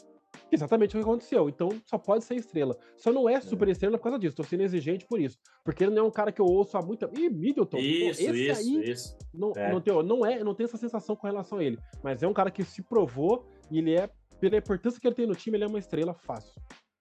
Exatamente 0.51 0.97
o 0.97 1.01
que 1.01 1.05
aconteceu. 1.05 1.49
Então 1.49 1.69
só 1.85 1.99
pode 1.99 2.25
ser 2.25 2.37
estrela. 2.37 2.77
Só 2.97 3.13
não 3.13 3.29
é, 3.29 3.35
é. 3.35 3.41
super 3.41 3.69
estrela 3.69 3.99
por 3.99 4.05
causa 4.05 4.19
disso. 4.19 4.37
Tô 4.37 4.43
sendo 4.43 4.63
exigente 4.63 5.07
por 5.07 5.21
isso. 5.21 5.39
Porque 5.65 5.85
ele 5.85 5.95
não 5.95 6.05
é 6.05 6.07
um 6.07 6.11
cara 6.11 6.31
que 6.31 6.41
eu 6.41 6.47
ouço 6.47 6.77
há 6.77 6.83
muito. 6.83 7.09
Ih, 7.19 7.29
Middleton. 7.29 7.79
Isso, 7.79 8.23
pô, 8.23 8.31
esse 8.31 8.47
isso, 8.47 8.61
aí 8.61 8.91
isso. 8.91 9.19
Não, 9.35 9.53
é. 9.57 9.73
Não, 9.73 9.81
tem, 9.81 10.03
não, 10.03 10.27
é, 10.27 10.45
não 10.45 10.55
tem 10.55 10.65
essa 10.65 10.77
sensação 10.77 11.17
com 11.17 11.27
relação 11.27 11.59
a 11.59 11.65
ele. 11.65 11.79
Mas 12.03 12.23
é 12.23 12.29
um 12.29 12.33
cara 12.33 12.51
que 12.51 12.65
se 12.65 12.83
provou 12.83 13.47
e 13.71 13.79
ele 13.79 13.95
é, 13.95 14.09
pela 14.41 14.57
importância 14.57 15.01
que 15.01 15.07
ele 15.07 15.15
tem 15.15 15.27
no 15.27 15.35
time, 15.35 15.57
ele 15.57 15.65
é 15.65 15.69
uma 15.69 15.79
estrela 15.79 16.15
fácil. 16.15 16.61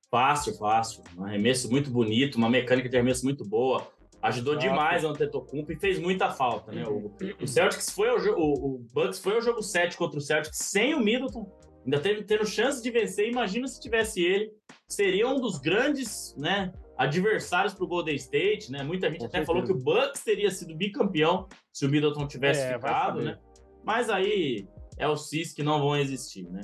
Fácil, 0.10 0.55
fácil. 0.55 1.03
Um 1.17 1.25
arremesso 1.25 1.69
muito 1.69 1.89
bonito, 1.89 2.36
uma 2.36 2.49
mecânica 2.49 2.88
de 2.88 2.95
arremesso 2.95 3.25
muito 3.25 3.43
boa. 3.43 3.88
Ajudou 4.21 4.53
Exato. 4.53 4.69
demais 4.69 5.03
o 5.03 5.08
Antetokounmpo 5.10 5.71
e 5.71 5.79
fez 5.79 5.99
muita 5.99 6.31
falta, 6.31 6.71
né? 6.71 6.84
O, 6.88 7.12
o 7.39 7.47
Celtics 7.47 7.91
foi 7.91 8.10
ao 8.10 8.19
jogo, 8.19 8.41
o, 8.41 8.75
o 8.75 8.86
Bucks 8.91 9.19
foi 9.19 9.36
ao 9.36 9.41
jogo 9.41 9.62
7 9.62 9.95
contra 9.97 10.17
o 10.17 10.21
Celtics 10.21 10.58
sem 10.58 10.95
o 10.95 10.99
Middleton 10.99 11.47
ainda 11.86 12.00
teve 12.00 12.24
tendo 12.24 12.45
chance 12.45 12.82
de 12.82 12.89
vencer. 12.89 13.30
Imagina 13.30 13.67
se 13.67 13.80
tivesse 13.80 14.21
ele, 14.24 14.52
seria 14.88 15.28
um 15.28 15.39
dos 15.39 15.58
grandes, 15.60 16.36
né, 16.38 16.74
adversários 16.98 17.74
para 17.74 17.84
o 17.84 17.88
Golden 17.88 18.15
State, 18.15 18.71
né? 18.71 18.84
Muita 18.84 19.10
gente 19.10 19.19
Com 19.19 19.26
até 19.26 19.39
certeza. 19.39 19.45
falou 19.45 19.63
que 19.63 19.71
o 19.71 19.78
Bucks 19.78 20.24
teria 20.24 20.50
sido 20.50 20.76
bicampeão 20.76 21.48
se 21.71 21.86
o 21.86 21.89
Middleton 21.89 22.28
tivesse 22.28 22.62
é, 22.62 22.74
ficado, 22.74 23.21
né? 23.21 23.38
Mas 23.84 24.10
aí 24.10 24.67
é 24.98 25.08
o 25.08 25.15
CIS 25.15 25.54
que 25.54 25.62
não 25.62 25.80
vão 25.80 25.95
existir, 25.98 26.50
né? 26.50 26.62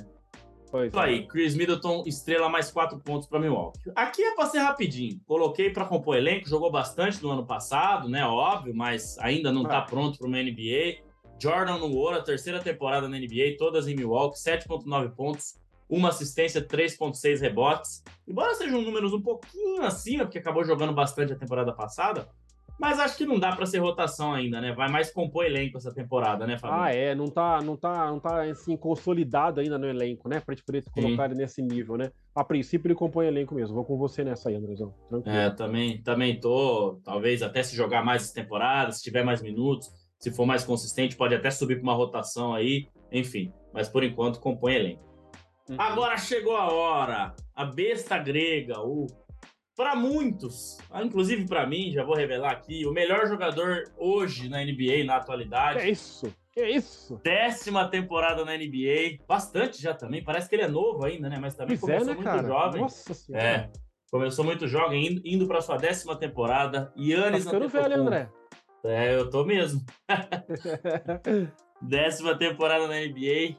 Pois 0.70 0.92
é. 0.94 0.98
aí, 0.98 1.26
Chris 1.26 1.54
Middleton, 1.54 2.02
estrela 2.06 2.48
mais 2.48 2.70
quatro 2.70 2.98
pontos 2.98 3.28
para 3.28 3.38
Milwaukee. 3.38 3.92
Aqui 3.94 4.22
é 4.22 4.34
para 4.34 4.46
ser 4.46 4.60
rapidinho. 4.60 5.20
Coloquei 5.26 5.68
para 5.68 5.84
compor 5.84 6.16
elenco, 6.16 6.48
jogou 6.48 6.72
bastante 6.72 7.22
no 7.22 7.30
ano 7.30 7.46
passado, 7.46 8.08
né? 8.08 8.24
Óbvio, 8.24 8.74
mas 8.74 9.18
ainda 9.18 9.52
não 9.52 9.64
está 9.64 9.78
ah. 9.78 9.82
pronto 9.82 10.18
para 10.18 10.26
uma 10.26 10.42
NBA. 10.42 11.02
Jordan 11.42 11.78
no 11.78 11.92
Ouro, 11.92 12.22
terceira 12.22 12.60
temporada 12.60 13.08
na 13.08 13.18
NBA, 13.18 13.56
todas 13.58 13.88
em 13.88 13.96
Milwaukee, 13.96 14.38
7.9 14.38 15.10
pontos, 15.16 15.60
uma 15.88 16.10
assistência, 16.10 16.62
3.6 16.64 17.40
rebotes. 17.40 18.04
Embora 18.28 18.54
sejam 18.54 18.80
números 18.80 19.12
um 19.12 19.20
pouquinho 19.20 19.82
acima, 19.82 20.24
porque 20.24 20.38
acabou 20.38 20.64
jogando 20.64 20.92
bastante 20.92 21.32
a 21.32 21.36
temporada 21.36 21.72
passada, 21.72 22.28
mas 22.78 23.00
acho 23.00 23.16
que 23.16 23.26
não 23.26 23.40
dá 23.40 23.54
para 23.56 23.66
ser 23.66 23.78
rotação 23.78 24.32
ainda, 24.32 24.60
né? 24.60 24.72
Vai 24.72 24.88
mais 24.88 25.10
compor 25.10 25.44
elenco 25.44 25.76
essa 25.76 25.92
temporada, 25.92 26.46
né, 26.46 26.58
Fabio? 26.58 26.80
Ah, 26.80 26.94
é, 26.94 27.12
não 27.12 27.26
tá, 27.26 27.60
não 27.60 27.76
tá, 27.76 28.06
não 28.06 28.20
tá 28.20 28.44
assim 28.44 28.76
consolidado 28.76 29.60
ainda 29.60 29.76
no 29.76 29.86
elenco, 29.86 30.28
né? 30.28 30.38
Pra 30.38 30.54
gente 30.54 30.64
poder 30.64 30.84
colocar 30.92 31.24
ele 31.26 31.34
nesse 31.34 31.60
nível, 31.60 31.96
né? 31.96 32.12
A 32.34 32.44
princípio 32.44 32.86
ele 32.86 32.94
compõe 32.94 33.26
elenco 33.26 33.52
mesmo. 33.52 33.74
Vou 33.74 33.84
com 33.84 33.98
você 33.98 34.22
nessa 34.22 34.48
aí, 34.48 34.54
Andrezão. 34.54 34.94
Tranquilo. 35.08 35.36
É, 35.36 35.50
também, 35.50 36.00
também 36.02 36.38
tô, 36.38 37.00
talvez 37.04 37.42
até 37.42 37.64
se 37.64 37.74
jogar 37.74 38.04
mais 38.04 38.22
essa 38.22 38.34
temporada, 38.34 38.92
se 38.92 39.02
tiver 39.02 39.24
mais 39.24 39.42
minutos 39.42 40.01
se 40.22 40.30
for 40.30 40.46
mais 40.46 40.62
consistente, 40.62 41.16
pode 41.16 41.34
até 41.34 41.50
subir 41.50 41.74
para 41.76 41.82
uma 41.82 41.94
rotação 41.94 42.54
aí, 42.54 42.86
enfim. 43.10 43.52
Mas 43.74 43.88
por 43.88 44.04
enquanto 44.04 44.38
compõe 44.38 44.74
elenco. 44.74 45.02
Uhum. 45.68 45.76
Agora 45.76 46.16
chegou 46.16 46.56
a 46.56 46.70
hora, 46.70 47.34
a 47.54 47.64
besta 47.64 48.18
grega, 48.18 48.80
o 48.80 49.08
para 49.74 49.96
muitos, 49.96 50.78
inclusive 51.02 51.46
para 51.46 51.66
mim, 51.66 51.90
já 51.90 52.04
vou 52.04 52.14
revelar 52.14 52.52
aqui, 52.52 52.86
o 52.86 52.92
melhor 52.92 53.26
jogador 53.26 53.84
hoje 53.96 54.48
na 54.48 54.62
NBA 54.62 55.04
na 55.04 55.16
atualidade. 55.16 55.80
Que 55.80 55.90
isso? 55.90 56.32
Que 56.52 56.68
isso? 56.68 57.18
Décima 57.24 57.88
temporada 57.88 58.44
na 58.44 58.56
NBA, 58.56 59.24
bastante 59.26 59.82
já 59.82 59.92
também. 59.92 60.22
Parece 60.22 60.48
que 60.48 60.54
ele 60.54 60.64
é 60.64 60.68
novo 60.68 61.04
ainda, 61.04 61.28
né? 61.28 61.38
Mas 61.40 61.54
também 61.54 61.76
pois 61.76 61.90
é, 61.90 61.98
começou 61.98 62.12
é, 62.12 62.14
né, 62.14 62.22
muito 62.22 62.36
cara? 62.36 62.46
jovem. 62.46 62.82
Nossa 62.82 63.14
senhora. 63.14 63.44
É, 63.44 63.70
começou 64.10 64.44
muito 64.44 64.68
jovem, 64.68 65.06
indo, 65.06 65.22
indo 65.24 65.48
para 65.48 65.62
sua 65.62 65.78
décima 65.78 66.14
temporada. 66.14 66.92
Yannis 66.96 67.44
tá 67.44 67.50
ficando 67.50 67.68
velho, 67.68 67.94
André. 67.96 68.28
É, 68.84 69.14
eu 69.14 69.30
tô 69.30 69.44
mesmo. 69.44 69.80
Décima 71.80 72.36
temporada 72.36 72.88
na 72.88 72.94
NBA. 72.94 73.56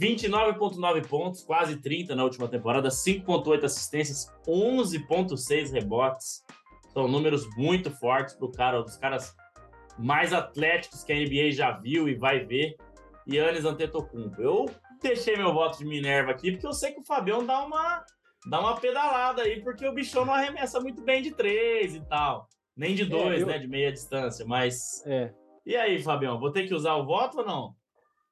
29,9 0.00 1.06
pontos, 1.06 1.44
quase 1.44 1.76
30 1.80 2.14
na 2.14 2.24
última 2.24 2.48
temporada, 2.48 2.88
5,8 2.88 3.64
assistências, 3.64 4.32
11,6 4.46 5.72
rebotes. 5.72 6.44
São 6.92 7.08
números 7.08 7.48
muito 7.56 7.90
fortes 7.90 8.34
para 8.34 8.46
o 8.46 8.52
cara, 8.52 8.80
um 8.80 8.84
dos 8.84 8.96
caras 8.96 9.34
mais 9.98 10.32
atléticos 10.32 11.04
que 11.04 11.12
a 11.12 11.16
NBA 11.16 11.52
já 11.52 11.72
viu 11.72 12.08
e 12.08 12.14
vai 12.14 12.44
ver. 12.44 12.76
Yannis 13.28 13.64
Antetokounmpo. 13.64 14.40
Eu 14.40 14.66
deixei 15.00 15.36
meu 15.36 15.52
voto 15.52 15.78
de 15.78 15.84
Minerva 15.84 16.32
aqui 16.32 16.52
porque 16.52 16.66
eu 16.66 16.72
sei 16.72 16.92
que 16.92 17.00
o 17.00 17.04
Fabião 17.04 17.44
dá 17.44 17.64
uma 17.64 18.04
dá 18.46 18.60
uma 18.60 18.76
pedalada 18.76 19.42
aí 19.42 19.62
porque 19.62 19.86
o 19.86 19.92
bichão 19.92 20.24
não 20.24 20.34
arremessa 20.34 20.80
muito 20.80 21.02
bem 21.02 21.22
de 21.22 21.30
três 21.30 21.94
e 21.94 22.00
tal, 22.00 22.48
nem 22.76 22.94
de 22.94 23.02
é, 23.02 23.06
dois, 23.06 23.40
é, 23.40 23.42
eu... 23.42 23.46
né, 23.46 23.58
de 23.58 23.68
meia 23.68 23.92
distância. 23.92 24.44
Mas 24.46 25.04
é. 25.06 25.32
E 25.64 25.76
aí, 25.76 26.02
Fabião, 26.02 26.40
vou 26.40 26.50
ter 26.50 26.66
que 26.66 26.74
usar 26.74 26.96
o 26.96 27.06
voto 27.06 27.38
ou 27.38 27.46
não? 27.46 27.74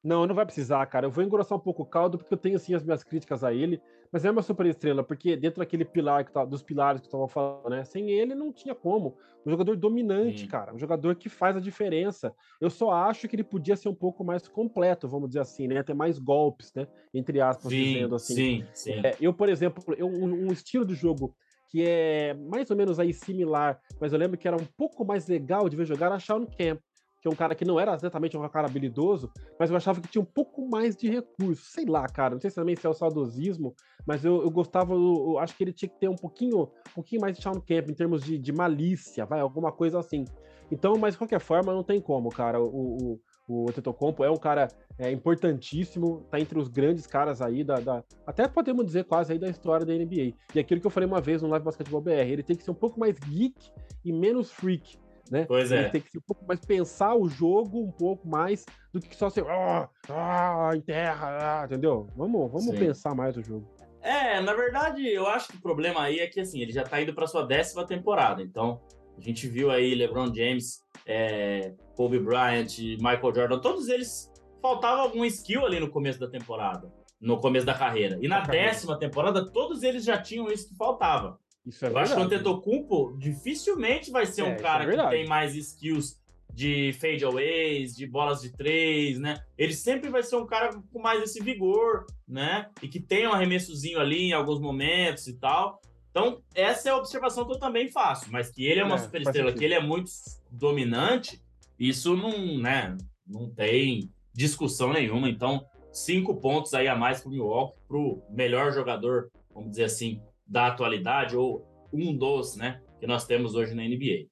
Não, 0.03 0.27
não 0.27 0.35
vai 0.35 0.47
precisar, 0.47 0.85
cara. 0.87 1.07
Eu 1.07 1.11
vou 1.11 1.23
engrossar 1.23 1.57
um 1.57 1.61
pouco 1.61 1.83
o 1.83 1.87
caldo, 1.87 2.17
porque 2.17 2.33
eu 2.33 2.39
tenho, 2.39 2.59
sim, 2.59 2.75
as 2.75 2.83
minhas 2.83 3.05
críticas 3.05 3.45
a 3.45 3.53
ele. 3.53 3.81
Mas 4.11 4.25
é 4.25 4.31
uma 4.31 4.43
super 4.43 4.67
estrela, 4.67 5.05
porque 5.05 5.37
dentro 5.37 5.61
daquele 5.61 5.85
pilar 5.85 6.25
que 6.25 6.33
tá, 6.33 6.45
dos 6.45 6.63
pilares 6.63 7.01
que 7.01 7.07
eu 7.07 7.13
tava 7.13 7.29
falando, 7.29 7.69
né? 7.69 7.85
Sem 7.85 8.11
ele 8.11 8.35
não 8.35 8.53
tinha 8.53 8.75
como. 8.75 9.17
Um 9.47 9.51
jogador 9.51 9.77
dominante, 9.77 10.41
sim. 10.41 10.47
cara. 10.49 10.75
Um 10.75 10.79
jogador 10.79 11.15
que 11.15 11.29
faz 11.29 11.57
a 11.57 11.61
diferença. 11.61 12.35
Eu 12.61 12.71
só 12.71 12.91
acho 12.91 13.29
que 13.29 13.37
ele 13.37 13.45
podia 13.45 13.77
ser 13.77 13.89
um 13.89 13.95
pouco 13.95 14.25
mais 14.25 14.49
completo, 14.49 15.07
vamos 15.07 15.29
dizer 15.29 15.41
assim, 15.41 15.69
né? 15.69 15.83
Ter 15.83 15.95
mais 15.95 16.19
golpes, 16.19 16.73
né? 16.75 16.89
Entre 17.15 17.41
aspas, 17.41 17.71
sim, 17.71 17.93
dizendo 17.93 18.15
assim. 18.15 18.35
Sim, 18.35 18.67
sim. 18.73 19.01
É, 19.05 19.17
eu, 19.21 19.33
por 19.33 19.49
exemplo, 19.49 19.85
eu, 19.97 20.09
um, 20.09 20.49
um 20.49 20.53
estilo 20.53 20.85
de 20.85 20.95
jogo 20.95 21.37
que 21.71 21.85
é 21.87 22.35
mais 22.35 22.71
ou 22.71 22.77
menos 22.77 22.99
aí 22.99 23.13
similar, 23.13 23.81
mas 24.01 24.13
eu 24.13 24.19
lembro 24.19 24.37
que 24.37 24.49
era 24.49 24.57
um 24.57 24.67
pouco 24.77 25.05
mais 25.05 25.27
legal 25.29 25.69
de 25.69 25.77
ver 25.77 25.87
jogar 25.87 26.13
a 26.13 26.19
Sean 26.19 26.45
Camp 26.45 26.81
que 27.21 27.29
é 27.29 27.31
um 27.31 27.35
cara 27.35 27.55
que 27.55 27.65
não 27.65 27.79
era 27.79 27.95
exatamente 27.95 28.37
um 28.37 28.49
cara 28.49 28.67
habilidoso, 28.67 29.31
mas 29.59 29.71
eu 29.71 29.77
achava 29.77 30.01
que 30.01 30.09
tinha 30.09 30.23
um 30.23 30.25
pouco 30.27 30.67
mais 30.67 30.97
de 30.97 31.09
recurso. 31.09 31.65
Sei 31.71 31.85
lá, 31.85 32.07
cara, 32.07 32.35
não 32.35 32.41
sei 32.41 32.49
se 32.49 32.57
também 32.57 32.75
se 32.75 32.87
é 32.87 32.89
o 32.89 32.95
saudosismo, 32.95 33.75
mas 34.07 34.25
eu, 34.25 34.43
eu 34.43 34.51
gostava, 34.51 34.95
eu, 34.95 35.27
eu, 35.29 35.39
acho 35.39 35.55
que 35.55 35.63
ele 35.63 35.73
tinha 35.73 35.89
que 35.89 36.01
ter 36.01 36.09
um 36.09 36.17
pouquinho, 36.17 36.63
um 36.63 36.95
pouquinho 36.95 37.21
mais 37.21 37.37
de 37.37 37.43
Sean 37.43 37.61
Camp 37.61 37.91
em 37.91 37.95
termos 37.95 38.25
de, 38.25 38.39
de 38.39 38.53
malícia, 38.53 39.27
vai, 39.27 39.41
alguma 39.41 39.71
coisa 39.71 39.99
assim. 39.99 40.25
Então, 40.73 40.95
mas 40.99 41.15
de 41.15 41.19
qualquer 41.19 41.41
forma, 41.41 41.75
não 41.75 41.83
tem 41.83 42.01
como, 42.01 42.31
cara. 42.31 42.61
O, 42.61 42.67
o, 42.67 43.21
o 43.49 43.67
Tetocompo 43.73 44.23
é 44.23 44.31
um 44.31 44.37
cara 44.37 44.69
é, 44.99 45.11
importantíssimo, 45.11 46.27
tá 46.31 46.39
entre 46.39 46.59
os 46.59 46.69
grandes 46.69 47.07
caras 47.07 47.43
aí 47.43 47.65
da, 47.65 47.81
da, 47.81 48.05
Até 48.27 48.47
podemos 48.47 48.87
dizer 48.87 49.05
quase 49.05 49.33
aí 49.33 49.39
da 49.39 49.49
história 49.49 49.85
da 49.85 49.93
NBA. 49.93 50.35
E 50.55 50.59
aquilo 50.59 50.81
que 50.81 50.87
eu 50.87 50.91
falei 50.91 51.09
uma 51.09 51.21
vez 51.21 51.43
no 51.43 51.49
Live 51.49 51.65
Basketball 51.65 52.01
BR, 52.01 52.11
ele 52.11 52.43
tem 52.43 52.57
que 52.57 52.63
ser 52.63 52.71
um 52.71 52.75
pouco 52.75 52.99
mais 52.99 53.19
geek 53.19 53.71
e 54.05 54.13
menos 54.13 54.51
freak 54.53 54.99
né? 55.31 55.45
Pois 55.47 55.71
é. 55.71 55.89
tem 55.89 56.01
que 56.01 56.19
um 56.19 56.23
pouco 56.23 56.45
mais 56.45 56.61
pensar 56.65 57.15
o 57.15 57.29
jogo 57.29 57.81
um 57.81 57.93
pouco 57.93 58.27
mais 58.27 58.67
do 58.93 59.01
que 59.01 59.15
só 59.15 59.31
ser 59.31 59.47
ah, 59.47 59.89
ah, 60.09 60.71
enterra, 60.75 61.61
ah, 61.63 61.65
entendeu? 61.65 62.09
Vamos, 62.17 62.51
vamos 62.51 62.77
pensar 62.77 63.15
mais 63.15 63.37
o 63.37 63.43
jogo. 63.43 63.65
É, 64.03 64.41
na 64.41 64.55
verdade, 64.55 65.07
eu 65.07 65.27
acho 65.27 65.49
que 65.49 65.57
o 65.57 65.61
problema 65.61 66.03
aí 66.03 66.19
é 66.19 66.27
que 66.27 66.41
assim, 66.41 66.61
ele 66.61 66.73
já 66.73 66.83
tá 66.83 67.01
indo 67.01 67.15
para 67.15 67.27
sua 67.29 67.47
décima 67.47 67.87
temporada. 67.87 68.43
Então, 68.43 68.81
a 69.17 69.21
gente 69.21 69.47
viu 69.47 69.71
aí 69.71 69.95
LeBron 69.95 70.35
James, 70.35 70.85
é, 71.11 71.75
Kobe 71.97 72.21
Bryant, 72.21 72.79
Michael 72.79 73.35
Jordan, 73.35 73.59
todos 73.59 73.89
eles 73.89 74.31
faltava 74.63 75.03
algum 75.03 75.25
skill 75.25 75.67
ali 75.67 75.81
no 75.81 75.91
começo 75.91 76.21
da 76.21 76.29
temporada, 76.29 76.93
no 77.21 77.41
começo 77.41 77.67
da 77.67 77.75
carreira. 77.75 78.19
E 78.23 78.29
na 78.29 78.41
décima 78.41 78.97
temporada, 78.97 79.51
todos 79.51 79.83
eles 79.83 80.05
já 80.05 80.17
tinham 80.17 80.51
isso 80.53 80.69
que 80.69 80.77
faltava. 80.77 81.39
Isso 81.67 81.85
é 81.85 81.89
eu 81.89 81.93
verdade. 81.93 82.13
acho 82.13 82.15
que 82.15 82.21
o 82.21 82.25
Antetokounmpo 82.25 83.17
dificilmente 83.19 84.11
vai 84.11 84.25
ser 84.25 84.43
é, 84.43 84.45
um 84.45 84.57
cara 84.57 84.85
é 84.85 84.97
que 84.97 85.11
tem 85.11 85.27
mais 85.27 85.55
skills 85.55 86.21
de 86.53 86.93
fadeaways, 86.95 87.95
de 87.95 88.07
bolas 88.07 88.41
de 88.41 88.51
três, 88.51 89.19
né? 89.19 89.43
Ele 89.59 89.73
sempre 89.75 90.11
vai 90.11 90.23
ser 90.23 90.37
um 90.37 90.47
cara 90.47 90.71
com 90.93 91.01
mais 91.01 91.23
esse 91.23 91.43
vigor, 91.43 92.07
né? 92.27 92.69
E 92.83 92.89
que 92.89 93.01
tem 93.01 93.27
um 93.27 93.33
arremessozinho 93.33 93.99
ali 93.99 94.29
em 94.29 94.33
alguns 94.33 94.61
momentos 94.61 95.27
e 95.27 95.39
tal. 95.39 95.81
Então, 96.11 96.43
essa 96.55 96.89
é 96.89 96.93
a 96.93 96.97
observação 96.97 97.47
que 97.47 97.53
eu 97.53 97.59
também 97.59 97.89
faço. 97.89 98.31
Mas 98.31 98.51
que 98.51 98.67
ele 98.67 98.81
é 98.81 98.85
uma 98.85 98.97
é, 98.97 98.99
superestrela, 98.99 99.53
que 99.53 99.65
ele 99.65 99.75
é 99.75 99.81
muito 99.81 100.11
dominante, 100.51 101.41
isso 101.79 102.17
não, 102.17 102.59
né? 102.59 102.97
Não 103.27 103.49
tem 103.49 104.11
discussão 104.35 104.93
nenhuma. 104.93 105.29
Então, 105.29 105.65
cinco 105.93 106.37
pontos 106.41 106.75
aí 106.75 106.89
a 106.89 106.97
mais 106.97 107.21
para 107.21 107.29
o 107.29 107.33
Milwaukee, 107.33 107.79
para 107.87 107.97
o 107.97 108.23
melhor 108.31 108.73
jogador, 108.73 109.31
vamos 109.53 109.71
dizer 109.71 109.85
assim, 109.85 110.21
da 110.47 110.67
atualidade, 110.67 111.37
ou 111.37 111.65
um 111.93 112.17
dos, 112.17 112.57
né, 112.57 112.81
que 112.99 113.07
nós 113.07 113.27
temos 113.27 113.55
hoje 113.55 113.75
na 113.75 113.83
NBA. 113.83 114.29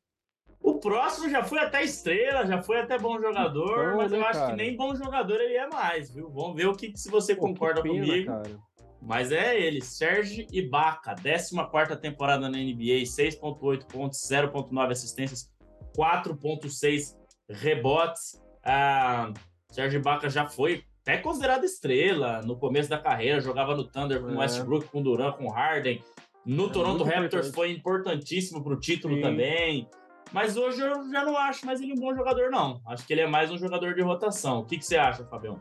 O 0.60 0.80
próximo 0.80 1.30
já 1.30 1.44
foi 1.44 1.60
até 1.60 1.84
estrela, 1.84 2.44
já 2.44 2.62
foi 2.62 2.80
até 2.80 2.98
bom 2.98 3.20
jogador, 3.20 3.96
mas 3.96 4.12
eu 4.12 4.18
né, 4.18 4.26
acho 4.26 4.40
cara? 4.40 4.50
que 4.50 4.56
nem 4.56 4.76
bom 4.76 4.94
jogador 4.94 5.40
ele 5.40 5.54
é 5.54 5.68
mais, 5.68 6.12
viu? 6.12 6.28
Vamos 6.30 6.56
ver 6.56 6.66
o 6.66 6.74
que, 6.74 6.92
se 6.96 7.08
você 7.10 7.34
Pô, 7.34 7.42
concorda 7.42 7.80
pena, 7.80 7.94
comigo. 7.94 8.26
Cara. 8.26 8.58
Mas 9.00 9.30
é 9.30 9.58
ele, 9.58 9.80
Serge 9.80 10.46
Ibaka, 10.52 11.14
14 11.14 11.54
temporada 12.00 12.48
na 12.48 12.58
NBA, 12.58 13.04
6.8 13.04 13.84
pontos, 13.86 14.18
0.9 14.28 14.90
assistências, 14.90 15.52
4.6 15.96 17.16
rebotes. 17.48 18.42
Ah, 18.64 19.32
Serge 19.70 19.96
Ibaka 19.96 20.28
já 20.28 20.48
foi 20.48 20.84
até 21.02 21.16
considerado 21.18 21.64
estrela 21.64 22.42
no 22.42 22.58
começo 22.58 22.90
da 22.90 22.98
carreira, 22.98 23.40
jogava 23.40 23.74
no 23.74 23.84
Thunder 23.84 24.20
com 24.20 24.30
é. 24.30 24.38
Westbrook, 24.38 24.88
com 24.88 25.02
Durant, 25.02 25.36
com 25.36 25.48
Harden. 25.48 26.02
No 26.44 26.66
é 26.66 26.70
Toronto 26.70 27.04
Raptors 27.04 27.50
foi 27.54 27.72
importantíssimo 27.72 28.62
para 28.62 28.74
o 28.74 28.80
título 28.80 29.14
Sim. 29.16 29.22
também. 29.22 29.88
Mas 30.32 30.56
hoje 30.56 30.80
eu 30.82 31.10
já 31.10 31.24
não 31.24 31.36
acho 31.36 31.64
mais 31.64 31.80
ele 31.80 31.92
um 31.92 32.00
bom 32.00 32.14
jogador, 32.14 32.50
não. 32.50 32.82
Acho 32.86 33.06
que 33.06 33.14
ele 33.14 33.22
é 33.22 33.26
mais 33.26 33.50
um 33.50 33.56
jogador 33.56 33.94
de 33.94 34.02
rotação. 34.02 34.60
O 34.60 34.64
que, 34.66 34.76
que 34.76 34.84
você 34.84 34.96
acha, 34.96 35.24
Fabião? 35.24 35.58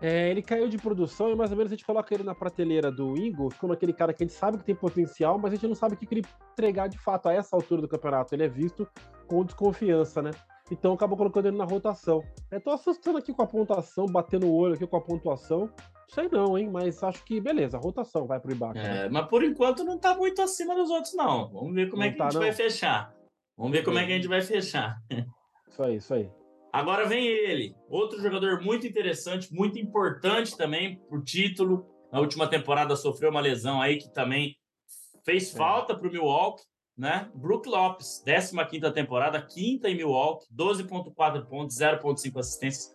É, 0.00 0.30
ele 0.30 0.42
caiu 0.42 0.68
de 0.68 0.78
produção 0.78 1.30
e 1.30 1.34
mais 1.34 1.50
ou 1.50 1.56
menos 1.56 1.72
a 1.72 1.74
gente 1.74 1.84
coloca 1.84 2.14
ele 2.14 2.22
na 2.22 2.34
prateleira 2.34 2.90
do 2.90 3.16
Eagles 3.16 3.54
como 3.58 3.72
aquele 3.72 3.92
cara 3.92 4.12
que 4.12 4.22
a 4.22 4.26
gente 4.26 4.36
sabe 4.36 4.58
que 4.58 4.64
tem 4.64 4.74
potencial, 4.74 5.38
mas 5.38 5.52
a 5.52 5.54
gente 5.56 5.66
não 5.66 5.74
sabe 5.74 5.94
o 5.94 5.96
que 5.96 6.06
ele 6.10 6.24
entregar 6.52 6.88
de 6.88 6.98
fato 6.98 7.28
a 7.28 7.32
essa 7.32 7.56
altura 7.56 7.82
do 7.82 7.88
campeonato. 7.88 8.34
Ele 8.34 8.44
é 8.44 8.48
visto 8.48 8.88
com 9.26 9.44
desconfiança, 9.44 10.22
né? 10.22 10.30
Então 10.70 10.92
acabou 10.92 11.16
colocando 11.16 11.46
ele 11.46 11.56
na 11.56 11.64
rotação. 11.64 12.22
Eu 12.50 12.60
tô 12.60 12.70
assustando 12.70 13.18
aqui 13.18 13.32
com 13.32 13.42
a 13.42 13.46
pontuação, 13.46 14.06
batendo 14.06 14.46
o 14.46 14.54
olho 14.54 14.74
aqui 14.74 14.86
com 14.86 14.96
a 14.96 15.00
pontuação. 15.00 15.68
Sei 16.08 16.28
não, 16.30 16.56
hein? 16.56 16.70
Mas 16.70 17.02
acho 17.02 17.24
que 17.24 17.40
beleza, 17.40 17.76
rotação 17.76 18.26
vai 18.26 18.38
pro 18.38 18.52
Ibaka. 18.52 18.78
É, 18.78 18.82
né? 18.82 19.08
mas 19.10 19.26
por 19.26 19.42
enquanto 19.42 19.84
não 19.84 19.98
tá 19.98 20.14
muito 20.14 20.40
acima 20.40 20.74
dos 20.74 20.90
outros, 20.90 21.14
não. 21.14 21.50
Vamos 21.50 21.74
ver 21.74 21.90
como 21.90 22.02
não 22.02 22.08
é 22.08 22.12
que 22.12 22.18
tá, 22.18 22.24
a 22.24 22.30
gente 22.30 22.34
não. 22.34 22.42
vai 22.42 22.52
fechar. 22.52 23.14
Vamos 23.56 23.72
ver 23.72 23.82
como 23.82 23.98
é 23.98 24.06
que 24.06 24.12
a 24.12 24.14
gente 24.14 24.28
vai 24.28 24.40
fechar. 24.40 24.96
Isso 25.68 25.82
aí, 25.82 25.96
isso 25.96 26.14
aí. 26.14 26.30
Agora 26.72 27.06
vem 27.06 27.26
ele, 27.26 27.74
outro 27.88 28.20
jogador 28.20 28.62
muito 28.62 28.86
interessante, 28.86 29.52
muito 29.52 29.78
importante 29.78 30.56
também 30.56 30.98
pro 31.08 31.22
título. 31.22 31.86
Na 32.12 32.20
última 32.20 32.46
temporada 32.46 32.94
sofreu 32.96 33.30
uma 33.30 33.40
lesão 33.40 33.80
aí 33.80 33.96
que 33.96 34.12
também 34.12 34.56
fez 35.24 35.54
é. 35.54 35.56
falta 35.56 35.96
pro 35.96 36.10
Milwaukee 36.10 36.62
né? 36.98 37.30
Brook 37.32 37.68
Lopes, 37.68 38.24
15 38.24 38.92
temporada, 38.92 39.40
quinta 39.40 39.88
em 39.88 39.96
Milwaukee, 39.96 40.46
12.4 40.52 41.46
pontos, 41.46 41.76
0.5 41.76 42.40
assistências, 42.40 42.92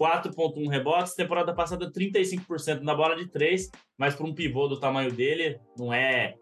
4.1 0.00 0.70
rebotes. 0.70 1.14
Temporada 1.14 1.54
passada, 1.54 1.92
35% 1.92 2.80
na 2.80 2.94
bola 2.94 3.14
de 3.14 3.28
três, 3.28 3.70
mas 3.98 4.14
para 4.14 4.26
um 4.26 4.34
pivô 4.34 4.66
do 4.66 4.80
tamanho 4.80 5.12
dele, 5.12 5.60
não 5.76 5.92
é 5.92 6.36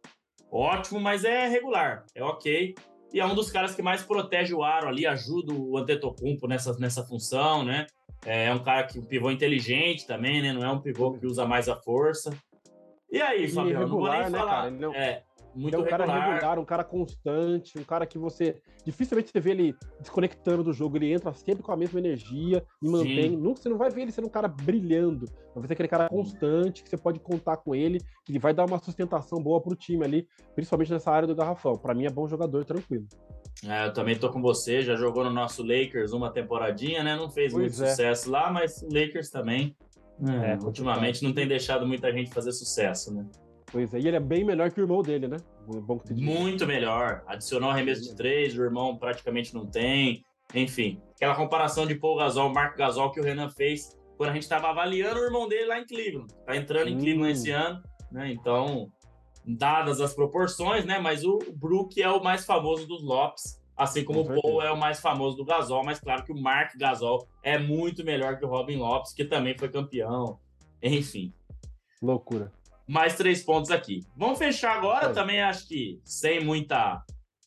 ótimo, 0.52 1.00
mas 1.00 1.24
é 1.24 1.48
regular, 1.48 2.06
é 2.14 2.22
ok. 2.22 2.76
E 3.12 3.20
é 3.20 3.26
um 3.26 3.34
dos 3.34 3.50
caras 3.50 3.74
que 3.74 3.82
mais 3.82 4.02
protege 4.02 4.54
o 4.54 4.62
aro 4.62 4.88
ali, 4.88 5.06
ajuda 5.06 5.52
o 5.52 5.76
Antetokounmpo 5.76 6.46
nessa, 6.46 6.76
nessa 6.78 7.04
função, 7.04 7.64
né? 7.64 7.86
É 8.24 8.52
um 8.52 8.62
cara 8.62 8.84
que 8.86 8.98
um 8.98 9.04
pivô 9.04 9.30
inteligente 9.30 10.06
também, 10.06 10.42
né? 10.42 10.52
Não 10.52 10.62
é 10.62 10.70
um 10.70 10.80
pivô 10.80 11.12
que 11.12 11.26
usa 11.26 11.44
mais 11.46 11.68
a 11.68 11.76
força. 11.76 12.30
E 13.10 13.20
aí, 13.20 13.48
Fabiano, 13.48 13.88
não 13.88 13.88
vou 13.88 14.08
nem 14.08 14.20
né, 14.20 14.30
falar. 14.30 14.52
Cara, 14.52 14.70
não... 14.70 14.94
é, 14.94 15.24
muito 15.54 15.74
é 15.74 15.78
um 15.78 15.82
regular. 15.82 16.06
cara 16.06 16.24
regular, 16.24 16.58
um 16.58 16.64
cara 16.64 16.84
constante, 16.84 17.78
um 17.78 17.84
cara 17.84 18.06
que 18.06 18.18
você 18.18 18.56
dificilmente 18.84 19.30
você 19.30 19.40
vê 19.40 19.50
ele 19.50 19.76
desconectando 20.00 20.62
do 20.62 20.72
jogo, 20.72 20.96
ele 20.96 21.12
entra 21.12 21.32
sempre 21.34 21.62
com 21.62 21.72
a 21.72 21.76
mesma 21.76 21.98
energia 21.98 22.64
e 22.82 22.88
mantém. 22.88 23.36
Nunca, 23.36 23.60
você 23.60 23.68
não 23.68 23.76
vai 23.76 23.90
ver 23.90 24.02
ele 24.02 24.12
sendo 24.12 24.26
um 24.26 24.30
cara 24.30 24.48
brilhando, 24.48 25.26
vai 25.54 25.66
ser 25.66 25.74
aquele 25.74 25.88
cara 25.88 26.08
constante 26.08 26.82
que 26.82 26.88
você 26.88 26.96
pode 26.96 27.20
contar 27.20 27.56
com 27.58 27.74
ele, 27.74 27.98
que 28.24 28.32
ele 28.32 28.38
vai 28.38 28.54
dar 28.54 28.64
uma 28.64 28.78
sustentação 28.78 29.42
boa 29.42 29.60
pro 29.60 29.74
time 29.74 30.04
ali, 30.04 30.28
principalmente 30.54 30.92
nessa 30.92 31.10
área 31.10 31.28
do 31.28 31.34
garrafão. 31.34 31.76
Para 31.76 31.94
mim 31.94 32.06
é 32.06 32.10
bom 32.10 32.26
jogador, 32.26 32.64
tranquilo. 32.64 33.06
É, 33.66 33.86
eu 33.86 33.92
também 33.92 34.16
tô 34.16 34.30
com 34.30 34.40
você, 34.40 34.82
já 34.82 34.96
jogou 34.96 35.24
no 35.24 35.30
nosso 35.30 35.62
Lakers 35.62 36.12
uma 36.12 36.30
temporadinha, 36.30 37.02
né? 37.02 37.16
Não 37.16 37.28
fez 37.30 37.52
pois 37.52 37.78
muito 37.78 37.84
é. 37.84 37.90
sucesso 37.90 38.30
lá, 38.30 38.50
mas 38.50 38.82
Lakers 38.82 39.30
também. 39.30 39.76
É, 40.22 40.54
ultimamente 40.62 41.22
não 41.24 41.32
tem 41.32 41.48
deixado 41.48 41.86
muita 41.86 42.12
gente 42.12 42.30
fazer 42.30 42.52
sucesso, 42.52 43.14
né? 43.14 43.24
Pois 43.72 43.94
é, 43.94 44.00
e 44.00 44.08
ele 44.08 44.16
é 44.16 44.20
bem 44.20 44.44
melhor 44.44 44.70
que 44.70 44.80
o 44.80 44.84
irmão 44.84 45.02
dele, 45.02 45.28
né? 45.28 45.36
Muito 46.24 46.66
melhor. 46.66 47.22
Adicionou 47.26 47.70
arremesso 47.70 48.02
de 48.02 48.16
três, 48.16 48.56
o 48.56 48.62
irmão 48.62 48.96
praticamente 48.96 49.54
não 49.54 49.66
tem. 49.66 50.24
Enfim, 50.54 51.00
aquela 51.14 51.34
comparação 51.34 51.86
de 51.86 51.94
Paul 51.94 52.16
Gasol, 52.16 52.52
Marco 52.52 52.76
Gasol 52.76 53.12
que 53.12 53.20
o 53.20 53.22
Renan 53.22 53.48
fez 53.48 53.96
quando 54.16 54.30
a 54.30 54.32
gente 54.34 54.42
estava 54.42 54.68
avaliando 54.68 55.20
o 55.20 55.24
irmão 55.24 55.48
dele 55.48 55.66
lá 55.66 55.78
em 55.78 55.86
Cleveland. 55.86 56.32
Tá 56.44 56.56
entrando 56.56 56.88
em 56.88 56.96
hum. 56.96 56.98
Cleveland 56.98 57.32
esse 57.32 57.50
ano, 57.50 57.80
né? 58.10 58.32
Então, 58.32 58.90
dadas 59.46 60.00
as 60.00 60.12
proporções, 60.12 60.84
né? 60.84 60.98
Mas 60.98 61.24
o 61.24 61.38
Brook 61.54 62.02
é 62.02 62.10
o 62.10 62.22
mais 62.22 62.44
famoso 62.44 62.86
dos 62.86 63.02
Lopes, 63.02 63.60
assim 63.76 64.04
como 64.04 64.20
o 64.20 64.42
Paul 64.42 64.62
é 64.62 64.70
o 64.70 64.76
mais 64.76 65.00
famoso 65.00 65.36
do 65.36 65.44
Gasol, 65.44 65.84
mas 65.84 65.98
claro 65.98 66.24
que 66.24 66.32
o 66.32 66.38
Mark 66.38 66.76
Gasol 66.76 67.26
é 67.42 67.58
muito 67.58 68.04
melhor 68.04 68.38
que 68.38 68.44
o 68.44 68.48
Robin 68.48 68.76
Lopes, 68.76 69.14
que 69.14 69.24
também 69.24 69.56
foi 69.56 69.70
campeão 69.70 70.38
Enfim. 70.82 71.32
Loucura. 72.02 72.52
Mais 72.90 73.16
três 73.16 73.44
pontos 73.44 73.70
aqui. 73.70 74.00
Vamos 74.16 74.36
fechar 74.36 74.76
agora, 74.76 75.10
é. 75.10 75.12
também 75.12 75.40
acho 75.40 75.68
que 75.68 76.00
sem 76.04 76.44
muita 76.44 77.04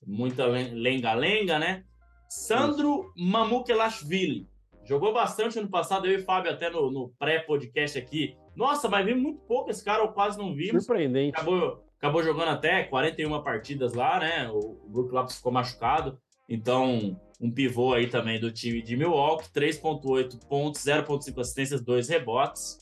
muita 0.08 0.46
lenga-lenga, 0.46 1.60
né? 1.60 1.84
Sandro 2.30 3.12
Mamukelashvili. 3.18 4.48
Jogou 4.86 5.14
bastante 5.14 5.60
ano 5.60 5.70
passado, 5.70 6.08
eu 6.08 6.20
e 6.20 6.22
o 6.22 6.26
Fábio 6.26 6.50
até 6.50 6.70
no, 6.70 6.90
no 6.90 7.10
pré-podcast 7.20 8.00
aqui. 8.00 8.38
Nossa, 8.56 8.88
mas 8.88 9.06
vi 9.06 9.14
muito 9.14 9.42
pouco 9.42 9.70
esse 9.70 9.84
cara, 9.84 10.02
eu 10.02 10.14
quase 10.14 10.38
não 10.38 10.56
vi. 10.56 10.70
Surpreendente. 10.70 11.36
Acabou, 11.36 11.84
acabou 11.98 12.24
jogando 12.24 12.50
até 12.50 12.84
41 12.84 13.44
partidas 13.44 13.94
lá, 13.94 14.20
né? 14.20 14.50
O, 14.50 14.80
o 14.86 14.90
Brook 14.90 15.12
Lopes 15.12 15.36
ficou 15.36 15.52
machucado. 15.52 16.18
Então, 16.48 17.20
um 17.42 17.52
pivô 17.52 17.94
aí 17.94 18.08
também 18.08 18.40
do 18.40 18.50
time 18.50 18.82
de 18.82 18.96
Milwaukee, 18.96 19.50
3.8 19.54 20.48
pontos, 20.48 20.82
0.5 20.86 21.38
assistências, 21.42 21.82
2 21.82 22.08
rebotes. 22.08 22.78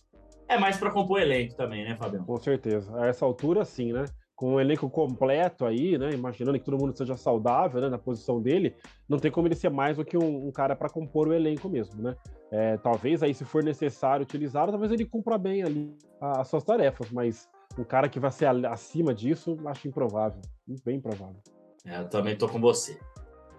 É 0.52 0.58
mais 0.58 0.76
para 0.76 0.92
compor 0.92 1.22
elenco 1.22 1.56
também, 1.56 1.86
né, 1.86 1.96
Fabião? 1.96 2.26
Com 2.26 2.36
certeza. 2.36 2.94
A 3.00 3.08
essa 3.08 3.24
altura, 3.24 3.64
sim, 3.64 3.94
né? 3.94 4.04
Com 4.36 4.56
o 4.56 4.60
elenco 4.60 4.90
completo 4.90 5.66
aí, 5.66 5.98
né? 5.98 6.10
Imaginando 6.12 6.60
que 6.60 6.66
todo 6.66 6.78
mundo 6.78 6.94
seja 6.94 7.16
saudável 7.16 7.80
né, 7.80 7.88
na 7.88 7.98
posição 7.98 8.42
dele, 8.42 8.76
não 9.08 9.18
tem 9.18 9.32
como 9.32 9.48
ele 9.48 9.56
ser 9.56 9.70
mais 9.70 9.96
do 9.96 10.04
que 10.04 10.18
um, 10.18 10.48
um 10.48 10.52
cara 10.52 10.76
para 10.76 10.90
compor 10.90 11.30
o 11.30 11.34
elenco 11.34 11.70
mesmo, 11.70 12.04
né? 12.04 12.18
É, 12.52 12.76
talvez 12.76 13.24
aí, 13.24 13.34
se 13.34 13.46
for 13.46 13.64
necessário 13.64 14.24
utilizar, 14.24 14.70
talvez 14.70 14.92
ele 14.92 15.06
cumpra 15.06 15.38
bem 15.38 15.64
ali 15.64 15.96
as 16.20 16.50
suas 16.50 16.66
tarefas, 16.66 17.10
mas 17.12 17.48
um 17.80 17.86
cara 17.86 18.10
que 18.10 18.20
vai 18.20 18.30
ser 18.30 18.48
acima 18.66 19.14
disso, 19.14 19.58
acho 19.68 19.88
improvável, 19.88 20.42
bem 20.84 20.98
improvável. 20.98 21.42
É, 21.86 21.98
eu 22.00 22.10
também 22.10 22.36
tô 22.36 22.50
com 22.50 22.60
você. 22.60 23.00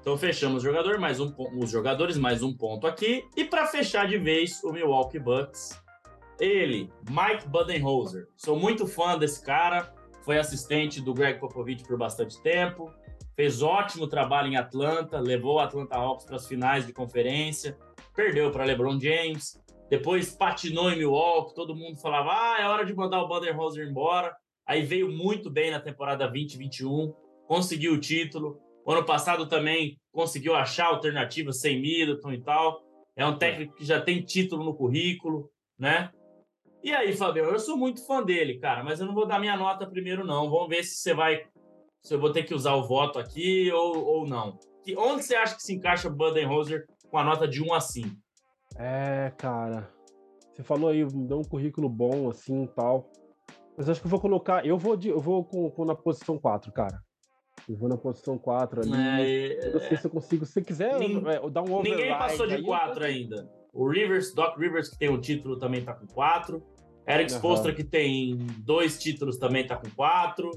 Então 0.02 0.18
fechamos 0.18 0.62
o 0.62 0.66
jogador, 0.66 0.98
mais 0.98 1.20
um, 1.20 1.32
os 1.58 1.70
jogadores, 1.70 2.18
mais 2.18 2.42
um 2.42 2.54
ponto 2.54 2.86
aqui. 2.86 3.24
E 3.34 3.44
para 3.44 3.66
fechar 3.66 4.06
de 4.06 4.18
vez, 4.18 4.62
o 4.62 4.72
Milwaukee 4.72 5.18
Bucks. 5.18 5.80
Ele, 6.40 6.90
Mike 7.08 7.48
Budenholzer. 7.48 8.28
Sou 8.36 8.58
muito 8.58 8.86
fã 8.86 9.18
desse 9.18 9.44
cara. 9.44 9.94
Foi 10.22 10.38
assistente 10.38 11.00
do 11.00 11.12
Greg 11.12 11.38
Popovich 11.38 11.84
por 11.84 11.98
bastante 11.98 12.40
tempo. 12.42 12.92
Fez 13.34 13.62
ótimo 13.62 14.06
trabalho 14.06 14.48
em 14.48 14.56
Atlanta, 14.56 15.18
levou 15.18 15.56
o 15.56 15.60
Atlanta 15.60 15.96
Hawks 15.96 16.26
para 16.26 16.36
as 16.36 16.46
finais 16.46 16.86
de 16.86 16.92
conferência, 16.92 17.76
perdeu 18.14 18.50
para 18.50 18.64
LeBron 18.64 19.00
James, 19.00 19.58
depois 19.88 20.34
patinou 20.34 20.90
em 20.90 20.98
Milwaukee, 20.98 21.54
todo 21.54 21.74
mundo 21.74 21.98
falava: 21.98 22.30
"Ah, 22.30 22.60
é 22.60 22.68
hora 22.68 22.84
de 22.84 22.94
mandar 22.94 23.22
o 23.22 23.28
Budenholzer 23.28 23.88
embora". 23.88 24.34
Aí 24.66 24.82
veio 24.82 25.10
muito 25.10 25.50
bem 25.50 25.70
na 25.70 25.80
temporada 25.80 26.28
2021, 26.28 27.12
conseguiu 27.46 27.94
o 27.94 27.98
título, 27.98 28.60
o 28.84 28.92
ano 28.92 29.04
passado 29.04 29.46
também 29.46 29.98
conseguiu 30.10 30.54
achar 30.54 30.86
alternativas 30.86 31.60
sem 31.60 31.80
Middleton 31.80 32.32
e 32.32 32.40
tal. 32.40 32.82
É 33.14 33.24
um 33.24 33.36
técnico 33.36 33.74
que 33.76 33.84
já 33.84 34.00
tem 34.00 34.22
título 34.22 34.64
no 34.64 34.74
currículo, 34.74 35.50
né? 35.78 36.10
E 36.82 36.92
aí, 36.92 37.12
Fabio, 37.12 37.44
eu 37.44 37.58
sou 37.60 37.76
muito 37.76 38.04
fã 38.04 38.22
dele, 38.22 38.58
cara, 38.58 38.82
mas 38.82 39.00
eu 39.00 39.06
não 39.06 39.14
vou 39.14 39.26
dar 39.26 39.38
minha 39.38 39.56
nota 39.56 39.86
primeiro, 39.86 40.26
não. 40.26 40.50
Vamos 40.50 40.68
ver 40.68 40.82
se 40.82 40.96
você 40.96 41.14
vai. 41.14 41.46
Se 42.02 42.14
eu 42.14 42.20
vou 42.20 42.32
ter 42.32 42.42
que 42.42 42.54
usar 42.54 42.74
o 42.74 42.88
voto 42.88 43.20
aqui 43.20 43.70
ou, 43.70 44.04
ou 44.04 44.26
não. 44.26 44.58
Que, 44.82 44.96
onde 44.96 45.22
você 45.22 45.36
acha 45.36 45.54
que 45.54 45.62
se 45.62 45.72
encaixa 45.72 46.08
o 46.08 46.12
Budenholzer 46.12 46.86
com 47.08 47.16
a 47.16 47.22
nota 47.22 47.46
de 47.46 47.62
1 47.62 47.72
a 47.72 47.80
5? 47.80 48.08
É, 48.76 49.32
cara. 49.38 49.88
Você 50.52 50.64
falou 50.64 50.90
aí, 50.90 51.04
deu 51.04 51.38
um 51.38 51.44
currículo 51.44 51.88
bom, 51.88 52.28
assim 52.28 52.64
e 52.64 52.68
tal. 52.68 53.08
Mas 53.76 53.88
acho 53.88 54.00
que 54.00 54.06
eu 54.06 54.10
vou 54.10 54.20
colocar. 54.20 54.66
Eu 54.66 54.76
vou, 54.76 54.96
de, 54.96 55.08
eu 55.08 55.20
vou 55.20 55.44
com, 55.44 55.70
com 55.70 55.84
na 55.84 55.94
posição 55.94 56.36
4, 56.36 56.72
cara. 56.72 57.00
Eu 57.68 57.76
vou 57.76 57.88
na 57.88 57.96
posição 57.96 58.36
4 58.36 58.80
ali. 58.80 58.92
É, 58.92 59.68
eu 59.68 59.72
não 59.74 59.80
sei 59.80 59.96
se 59.96 60.06
eu 60.06 60.10
consigo. 60.10 60.44
Se 60.44 60.54
você 60.54 60.62
quiser 60.62 60.98
Nin, 60.98 61.22
é, 61.28 61.48
dar 61.48 61.62
um 61.62 61.74
override... 61.74 62.02
Ninguém 62.02 62.18
passou 62.18 62.46
de 62.46 62.60
4 62.60 63.04
ainda. 63.04 63.61
O 63.72 63.88
Rivers, 63.88 64.34
Doc 64.34 64.58
Rivers, 64.58 64.88
que 64.88 64.98
tem 64.98 65.08
um 65.08 65.20
título, 65.20 65.58
também 65.58 65.82
tá 65.82 65.94
com 65.94 66.06
4. 66.06 66.62
Eric 67.06 67.32
Spoelstra, 67.32 67.74
que 67.74 67.82
tem 67.82 68.36
dois 68.58 68.98
títulos, 68.98 69.38
também 69.38 69.66
tá 69.66 69.76
com 69.76 69.90
4. 69.90 70.50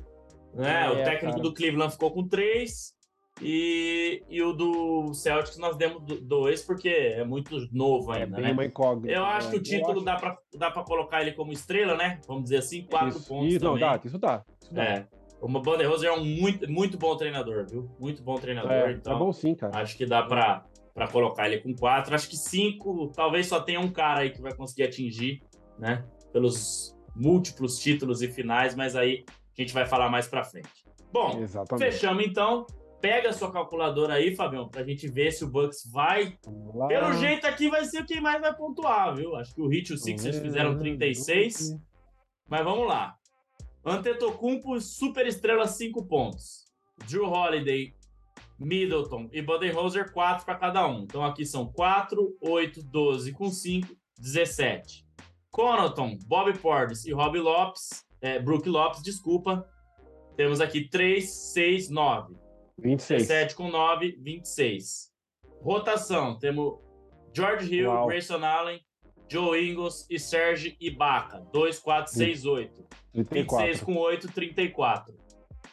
Né? 0.54 0.86
É, 0.86 0.90
o 0.90 0.96
técnico 0.96 1.32
cara. 1.32 1.42
do 1.42 1.54
Cleveland 1.54 1.94
ficou 1.94 2.12
com 2.12 2.28
3. 2.28 2.96
E, 3.42 4.24
e 4.30 4.42
o 4.42 4.54
do 4.54 5.14
Celtics 5.14 5.58
nós 5.58 5.76
demos 5.76 6.02
dois, 6.22 6.62
porque 6.62 6.88
é 6.88 7.26
muito 7.26 7.68
novo 7.74 8.14
é 8.14 8.24
ainda, 8.24 8.38
é 8.38 8.42
né? 8.44 8.52
Uma 8.54 8.64
incógnita, 8.64 9.14
eu 9.14 9.26
acho 9.26 9.50
que 9.50 9.58
o 9.58 9.62
título 9.62 9.98
acho... 9.98 10.06
dá 10.06 10.16
para 10.16 10.38
dá 10.58 10.72
pra 10.72 10.84
colocar 10.84 11.22
ele 11.22 11.34
como 11.34 11.52
estrela, 11.52 11.98
né? 11.98 12.22
Vamos 12.26 12.44
dizer 12.44 12.58
assim, 12.60 12.84
quatro 12.84 13.10
isso, 13.10 13.28
pontos. 13.28 13.50
Isso, 13.50 13.60
também. 13.60 13.82
não, 13.82 13.90
dá, 13.90 14.02
isso 14.06 14.18
dá. 14.18 14.44
Isso 14.62 14.74
dá. 14.74 14.84
É. 14.84 15.08
O 15.42 15.50
Bander 15.50 15.90
Rose 15.90 16.06
é 16.06 16.12
um 16.14 16.24
muito, 16.24 16.72
muito 16.72 16.98
bom 16.98 17.16
treinador, 17.18 17.68
viu? 17.70 17.90
Muito 18.00 18.24
bom 18.24 18.36
treinador. 18.36 18.72
É, 18.72 18.92
então, 18.94 19.16
é 19.16 19.20
bom 19.20 19.34
sim, 19.34 19.54
cara. 19.54 19.78
Acho 19.80 19.98
que 19.98 20.06
dá 20.06 20.24
para 20.24 20.66
para 20.96 21.10
colocar 21.10 21.46
ele 21.46 21.60
com 21.60 21.76
quatro. 21.76 22.16
Acho 22.16 22.30
que 22.30 22.38
cinco, 22.38 23.12
talvez 23.14 23.48
só 23.48 23.60
tenha 23.60 23.82
um 23.82 23.92
cara 23.92 24.22
aí 24.22 24.32
que 24.32 24.42
vai 24.42 24.56
conseguir 24.56 24.84
atingir, 24.84 25.44
né? 25.78 26.06
Pelos 26.32 26.96
múltiplos 27.14 27.78
títulos 27.78 28.22
e 28.22 28.30
finais, 28.30 28.74
mas 28.74 28.96
aí 28.96 29.26
a 29.28 29.62
gente 29.62 29.74
vai 29.74 29.86
falar 29.86 30.10
mais 30.10 30.26
para 30.26 30.44
frente. 30.46 30.70
Bom, 31.12 31.42
Exatamente. 31.42 31.92
fechamos 31.92 32.26
então. 32.26 32.66
Pega 33.02 33.30
a 33.30 33.34
sua 33.34 33.52
calculadora 33.52 34.16
aí, 34.16 34.36
Fabião, 34.36 34.68
pra 34.68 34.84
gente 34.84 35.08
ver 35.08 35.32
se 35.32 35.44
o 35.44 35.50
Bucks 35.50 35.86
vai. 35.92 36.40
Pelo 36.88 37.14
jeito 37.14 37.46
aqui 37.46 37.70
vai 37.70 37.86
ser 37.86 38.06
quem 38.06 38.22
mais 38.22 38.42
vai 38.42 38.56
pontuar, 38.56 39.14
viu? 39.14 39.36
Acho 39.36 39.54
que 39.54 39.62
o 39.62 39.68
Hit 39.68 39.92
e 39.92 39.96
o 39.96 39.98
Sixers 39.98 40.40
fizeram 40.40 40.78
36. 40.80 41.78
Mas 42.50 42.64
vamos 42.64 42.88
lá. 42.88 43.16
Antetokounmpo, 43.86 44.80
super 44.80 45.28
estrela, 45.28 45.68
5 45.68 46.06
pontos. 46.06 46.66
Drew 47.08 47.26
Holiday, 47.26 47.94
Middleton 48.60 49.30
e 49.32 49.42
Budenholzer, 49.42 50.12
4 50.12 50.46
para 50.46 50.56
cada 50.56 50.88
um. 50.88 51.04
Então 51.04 51.24
aqui 51.24 51.46
são 51.46 51.72
4, 51.72 52.38
8, 52.42 52.84
12 52.84 53.32
com 53.34 53.50
5, 53.50 53.96
17. 54.18 55.06
Conaton, 55.52 56.18
Bob 56.26 56.58
Portis 56.60 57.06
e 57.06 57.14
Rob 57.14 57.40
Lopes, 57.40 58.06
é, 58.22 58.40
Brook 58.40 58.68
Lopes, 58.68 59.02
desculpa. 59.02 59.68
Temos 60.36 60.60
aqui 60.60 60.90
3, 60.90 61.30
6, 61.30 61.90
9. 61.90 62.36
26. 62.78 63.28
17 63.28 63.56
com 63.56 63.70
9, 63.70 64.18
26. 64.20 65.12
Rotação, 65.62 66.38
temos 66.38 66.80
George 67.34 67.74
Hill, 67.74 67.90
Uau. 67.90 68.08
Grayson 68.08 68.44
Allen, 68.44 68.82
Joe 69.30 69.70
Ingles 69.70 70.06
e 70.10 70.20
Serge 70.20 70.76
Ibaka. 70.80 71.40
2, 71.52 71.80
4, 71.80 72.14
6, 72.14 72.46
8. 72.46 72.84
34. 73.14 73.68
26 73.68 73.82
com 73.82 73.98
8, 73.98 74.32
34. 74.32 75.16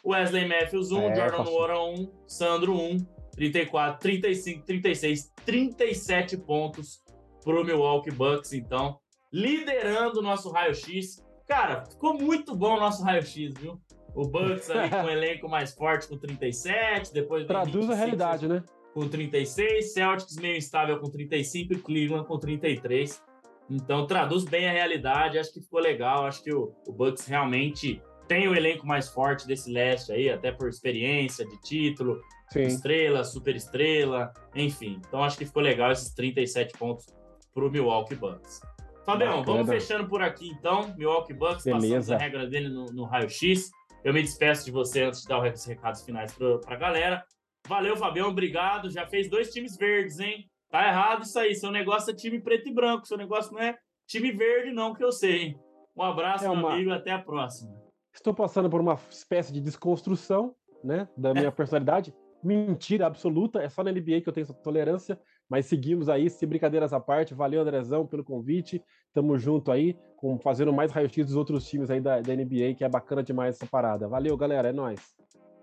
Wesley 0.05 0.47
Matthews 0.47 0.91
1, 0.91 1.01
é, 1.01 1.15
Jordan 1.15 1.43
Moura 1.43 1.79
1, 1.81 2.11
Sandro 2.27 2.73
1, 2.73 2.97
34, 3.31 3.99
35, 3.99 4.65
36, 4.65 5.33
37 5.45 6.37
pontos 6.37 7.01
pro 7.43 7.63
Milwaukee 7.63 8.11
Bucks, 8.11 8.53
então, 8.53 8.99
liderando 9.31 10.19
o 10.19 10.21
nosso 10.21 10.51
raio-x. 10.51 11.23
Cara, 11.47 11.85
ficou 11.85 12.13
muito 12.13 12.55
bom 12.55 12.77
o 12.77 12.79
nosso 12.79 13.03
raio-x, 13.03 13.53
viu? 13.59 13.79
O 14.15 14.27
Bucks 14.27 14.69
ali 14.69 14.89
com 14.89 15.03
o 15.03 15.09
elenco 15.09 15.49
mais 15.49 15.73
forte 15.73 16.07
com 16.07 16.17
37, 16.17 17.13
depois... 17.13 17.45
Traduz 17.45 17.89
a 17.89 17.95
realidade, 17.95 18.47
né? 18.47 18.63
Com 18.93 19.07
36, 19.07 19.93
Celtics 19.93 20.35
meio 20.37 20.57
instável 20.57 20.99
com 20.99 21.09
35 21.09 21.73
e 21.73 21.77
Cleveland 21.77 22.27
com 22.27 22.37
33. 22.37 23.23
Então 23.69 24.05
traduz 24.05 24.43
bem 24.43 24.67
a 24.67 24.71
realidade, 24.71 25.39
acho 25.39 25.51
que 25.51 25.61
ficou 25.61 25.79
legal, 25.79 26.25
acho 26.25 26.43
que 26.43 26.53
o, 26.53 26.75
o 26.87 26.91
Bucks 26.91 27.25
realmente 27.25 28.01
tem 28.27 28.47
o 28.47 28.55
elenco 28.55 28.85
mais 28.85 29.09
forte 29.09 29.47
desse 29.47 29.71
leste 29.71 30.11
aí, 30.11 30.29
até 30.29 30.51
por 30.51 30.69
experiência 30.69 31.45
de 31.45 31.59
título, 31.61 32.21
Sim. 32.49 32.63
estrela, 32.63 33.23
super 33.23 33.55
estrela, 33.55 34.33
enfim. 34.55 35.01
Então 35.07 35.23
acho 35.23 35.37
que 35.37 35.45
ficou 35.45 35.61
legal 35.61 35.91
esses 35.91 36.13
37 36.13 36.77
pontos 36.77 37.05
para 37.53 37.65
o 37.65 37.69
Milwaukee 37.69 38.15
Bucks. 38.15 38.61
Fabião, 39.05 39.39
Bacana. 39.39 39.57
vamos 39.57 39.69
fechando 39.69 40.07
por 40.07 40.21
aqui 40.21 40.49
então. 40.49 40.93
Milwaukee 40.97 41.33
Bucks, 41.33 41.63
Beleza. 41.63 41.95
passamos 41.95 42.11
a 42.11 42.17
regra 42.17 42.47
dele 42.47 42.69
no, 42.69 42.85
no 42.85 43.03
raio-x. 43.03 43.69
Eu 44.03 44.13
me 44.13 44.21
despeço 44.21 44.65
de 44.65 44.71
você 44.71 45.03
antes 45.03 45.21
de 45.21 45.27
dar 45.27 45.41
os 45.41 45.65
recados 45.65 46.03
finais 46.03 46.33
para 46.33 46.59
a 46.67 46.77
galera. 46.77 47.23
Valeu, 47.67 47.95
Fabião, 47.95 48.29
obrigado. 48.29 48.89
Já 48.89 49.05
fez 49.07 49.29
dois 49.29 49.51
times 49.51 49.77
verdes, 49.77 50.19
hein? 50.19 50.49
Tá 50.69 50.87
errado 50.87 51.23
isso 51.23 51.37
aí. 51.37 51.55
Seu 51.55 51.71
negócio 51.71 52.11
é 52.11 52.15
time 52.15 52.41
preto 52.41 52.67
e 52.67 52.73
branco. 52.73 53.07
Seu 53.07 53.17
negócio 53.17 53.53
não 53.53 53.61
é 53.61 53.77
time 54.07 54.31
verde, 54.31 54.71
não, 54.71 54.93
que 54.93 55.03
eu 55.03 55.11
sei. 55.11 55.55
Um 55.95 56.01
abraço, 56.03 56.45
é 56.45 56.49
uma... 56.49 56.73
amigo, 56.73 56.91
até 56.91 57.11
a 57.11 57.19
próxima. 57.19 57.82
Estou 58.13 58.33
passando 58.33 58.69
por 58.69 58.79
uma 58.79 58.97
espécie 59.09 59.51
de 59.51 59.59
desconstrução, 59.59 60.55
né, 60.83 61.07
da 61.17 61.33
minha 61.33 61.47
é. 61.47 61.51
personalidade. 61.51 62.13
Mentira 62.43 63.07
absoluta, 63.07 63.61
é 63.61 63.69
só 63.69 63.83
na 63.83 63.91
NBA 63.91 64.21
que 64.21 64.27
eu 64.27 64.33
tenho 64.33 64.43
essa 64.43 64.53
tolerância, 64.53 65.17
mas 65.49 65.65
seguimos 65.65 66.09
aí, 66.09 66.29
se 66.29 66.45
brincadeiras 66.45 66.91
à 66.91 66.99
parte. 66.99 67.33
Valeu, 67.33 67.61
Andrezão, 67.61 68.05
pelo 68.05 68.23
convite. 68.23 68.83
Tamo 69.13 69.37
junto 69.37 69.71
aí, 69.71 69.97
com, 70.17 70.37
fazendo 70.37 70.73
mais 70.73 70.91
raio-x 70.91 71.25
dos 71.25 71.35
outros 71.37 71.65
times 71.67 71.89
aí 71.89 72.01
da, 72.01 72.19
da 72.19 72.35
NBA, 72.35 72.75
que 72.77 72.83
é 72.83 72.89
bacana 72.89 73.23
demais 73.23 73.55
essa 73.55 73.65
parada. 73.65 74.07
Valeu, 74.09 74.35
galera, 74.35 74.69
é 74.69 74.73
nóis. 74.73 75.15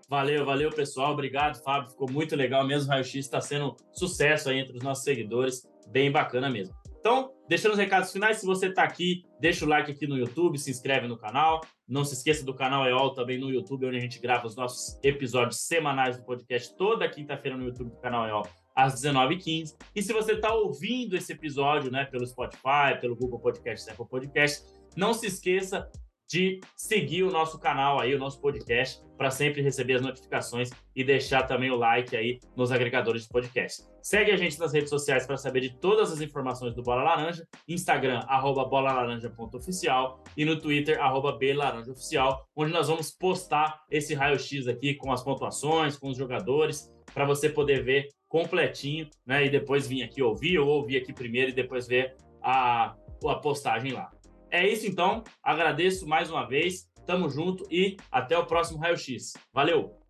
Valeu, 0.09 0.43
valeu, 0.43 0.71
pessoal. 0.71 1.13
Obrigado, 1.13 1.61
Fábio. 1.63 1.91
Ficou 1.91 2.11
muito 2.11 2.35
legal 2.35 2.65
mesmo. 2.65 2.89
O 2.89 2.91
Raio 2.91 3.05
X 3.05 3.15
está 3.15 3.39
sendo 3.39 3.77
sucesso 3.93 4.49
aí 4.49 4.59
entre 4.59 4.75
os 4.75 4.83
nossos 4.83 5.03
seguidores. 5.03 5.65
Bem 5.87 6.11
bacana 6.11 6.49
mesmo. 6.49 6.80
Então, 7.01 7.33
deixando 7.49 7.71
os 7.71 7.79
recados 7.79 8.11
finais, 8.11 8.37
se 8.37 8.45
você 8.45 8.67
está 8.67 8.83
aqui, 8.83 9.23
deixa 9.39 9.65
o 9.65 9.67
like 9.67 9.91
aqui 9.91 10.05
no 10.05 10.15
YouTube, 10.15 10.59
se 10.59 10.69
inscreve 10.69 11.07
no 11.07 11.17
canal. 11.17 11.59
Não 11.87 12.05
se 12.05 12.13
esqueça 12.13 12.45
do 12.45 12.53
canal 12.53 12.85
EOL 12.85 13.15
também 13.15 13.39
no 13.39 13.49
YouTube, 13.49 13.87
onde 13.87 13.97
a 13.97 13.99
gente 13.99 14.19
grava 14.19 14.45
os 14.45 14.55
nossos 14.55 14.99
episódios 15.03 15.61
semanais 15.61 16.17
do 16.17 16.23
podcast 16.23 16.77
toda 16.77 17.09
quinta-feira 17.09 17.57
no 17.57 17.65
YouTube 17.65 17.89
do 17.89 17.97
canal 17.97 18.27
EOL 18.27 18.47
às 18.75 19.01
19h15. 19.01 19.75
E 19.95 20.03
se 20.03 20.13
você 20.13 20.33
está 20.33 20.53
ouvindo 20.53 21.17
esse 21.17 21.33
episódio 21.33 21.91
né, 21.91 22.05
pelo 22.05 22.25
Spotify, 22.25 22.99
pelo 23.01 23.15
Google 23.15 23.39
Podcast, 23.39 23.89
Apple 23.89 24.07
Podcast, 24.07 24.63
Não 24.95 25.11
se 25.11 25.25
esqueça 25.25 25.89
de 26.31 26.61
seguir 26.77 27.23
o 27.23 27.29
nosso 27.29 27.59
canal 27.59 27.99
aí, 27.99 28.15
o 28.15 28.17
nosso 28.17 28.39
podcast, 28.39 29.03
para 29.17 29.29
sempre 29.29 29.61
receber 29.61 29.95
as 29.95 30.01
notificações 30.01 30.69
e 30.95 31.03
deixar 31.03 31.43
também 31.43 31.69
o 31.69 31.75
like 31.75 32.15
aí 32.15 32.39
nos 32.55 32.71
agregadores 32.71 33.23
de 33.23 33.29
podcast. 33.29 33.83
Segue 34.01 34.31
a 34.31 34.37
gente 34.37 34.57
nas 34.57 34.71
redes 34.73 34.89
sociais 34.89 35.27
para 35.27 35.35
saber 35.35 35.59
de 35.59 35.77
todas 35.77 36.09
as 36.09 36.21
informações 36.21 36.73
do 36.73 36.81
Bola 36.81 37.03
Laranja, 37.03 37.45
Instagram, 37.67 38.21
arroba 38.27 38.63
bolalaranja.oficial 38.63 40.23
e 40.37 40.45
no 40.45 40.57
Twitter, 40.57 41.01
arroba 41.01 41.33
belaranjaoficial, 41.37 42.47
onde 42.55 42.71
nós 42.71 42.87
vamos 42.87 43.11
postar 43.11 43.81
esse 43.91 44.13
raio-x 44.13 44.69
aqui 44.69 44.95
com 44.95 45.11
as 45.11 45.21
pontuações, 45.21 45.97
com 45.97 46.07
os 46.07 46.17
jogadores, 46.17 46.89
para 47.13 47.25
você 47.25 47.49
poder 47.49 47.83
ver 47.83 48.07
completinho, 48.29 49.09
né? 49.25 49.45
E 49.45 49.49
depois 49.49 49.85
vir 49.85 50.03
aqui 50.03 50.21
ouvir, 50.21 50.57
ou 50.57 50.69
ouvir 50.69 50.95
aqui 50.95 51.11
primeiro 51.11 51.51
e 51.51 51.53
depois 51.53 51.87
ver 51.87 52.15
a, 52.41 52.95
a 53.27 53.35
postagem 53.35 53.91
lá. 53.91 54.09
É 54.51 54.67
isso 54.67 54.85
então. 54.85 55.23
Agradeço 55.41 56.05
mais 56.05 56.29
uma 56.29 56.45
vez. 56.45 56.89
Tamo 57.07 57.29
junto 57.29 57.65
e 57.71 57.97
até 58.11 58.37
o 58.37 58.45
próximo 58.45 58.79
Raio 58.79 58.97
X. 58.97 59.33
Valeu! 59.53 60.00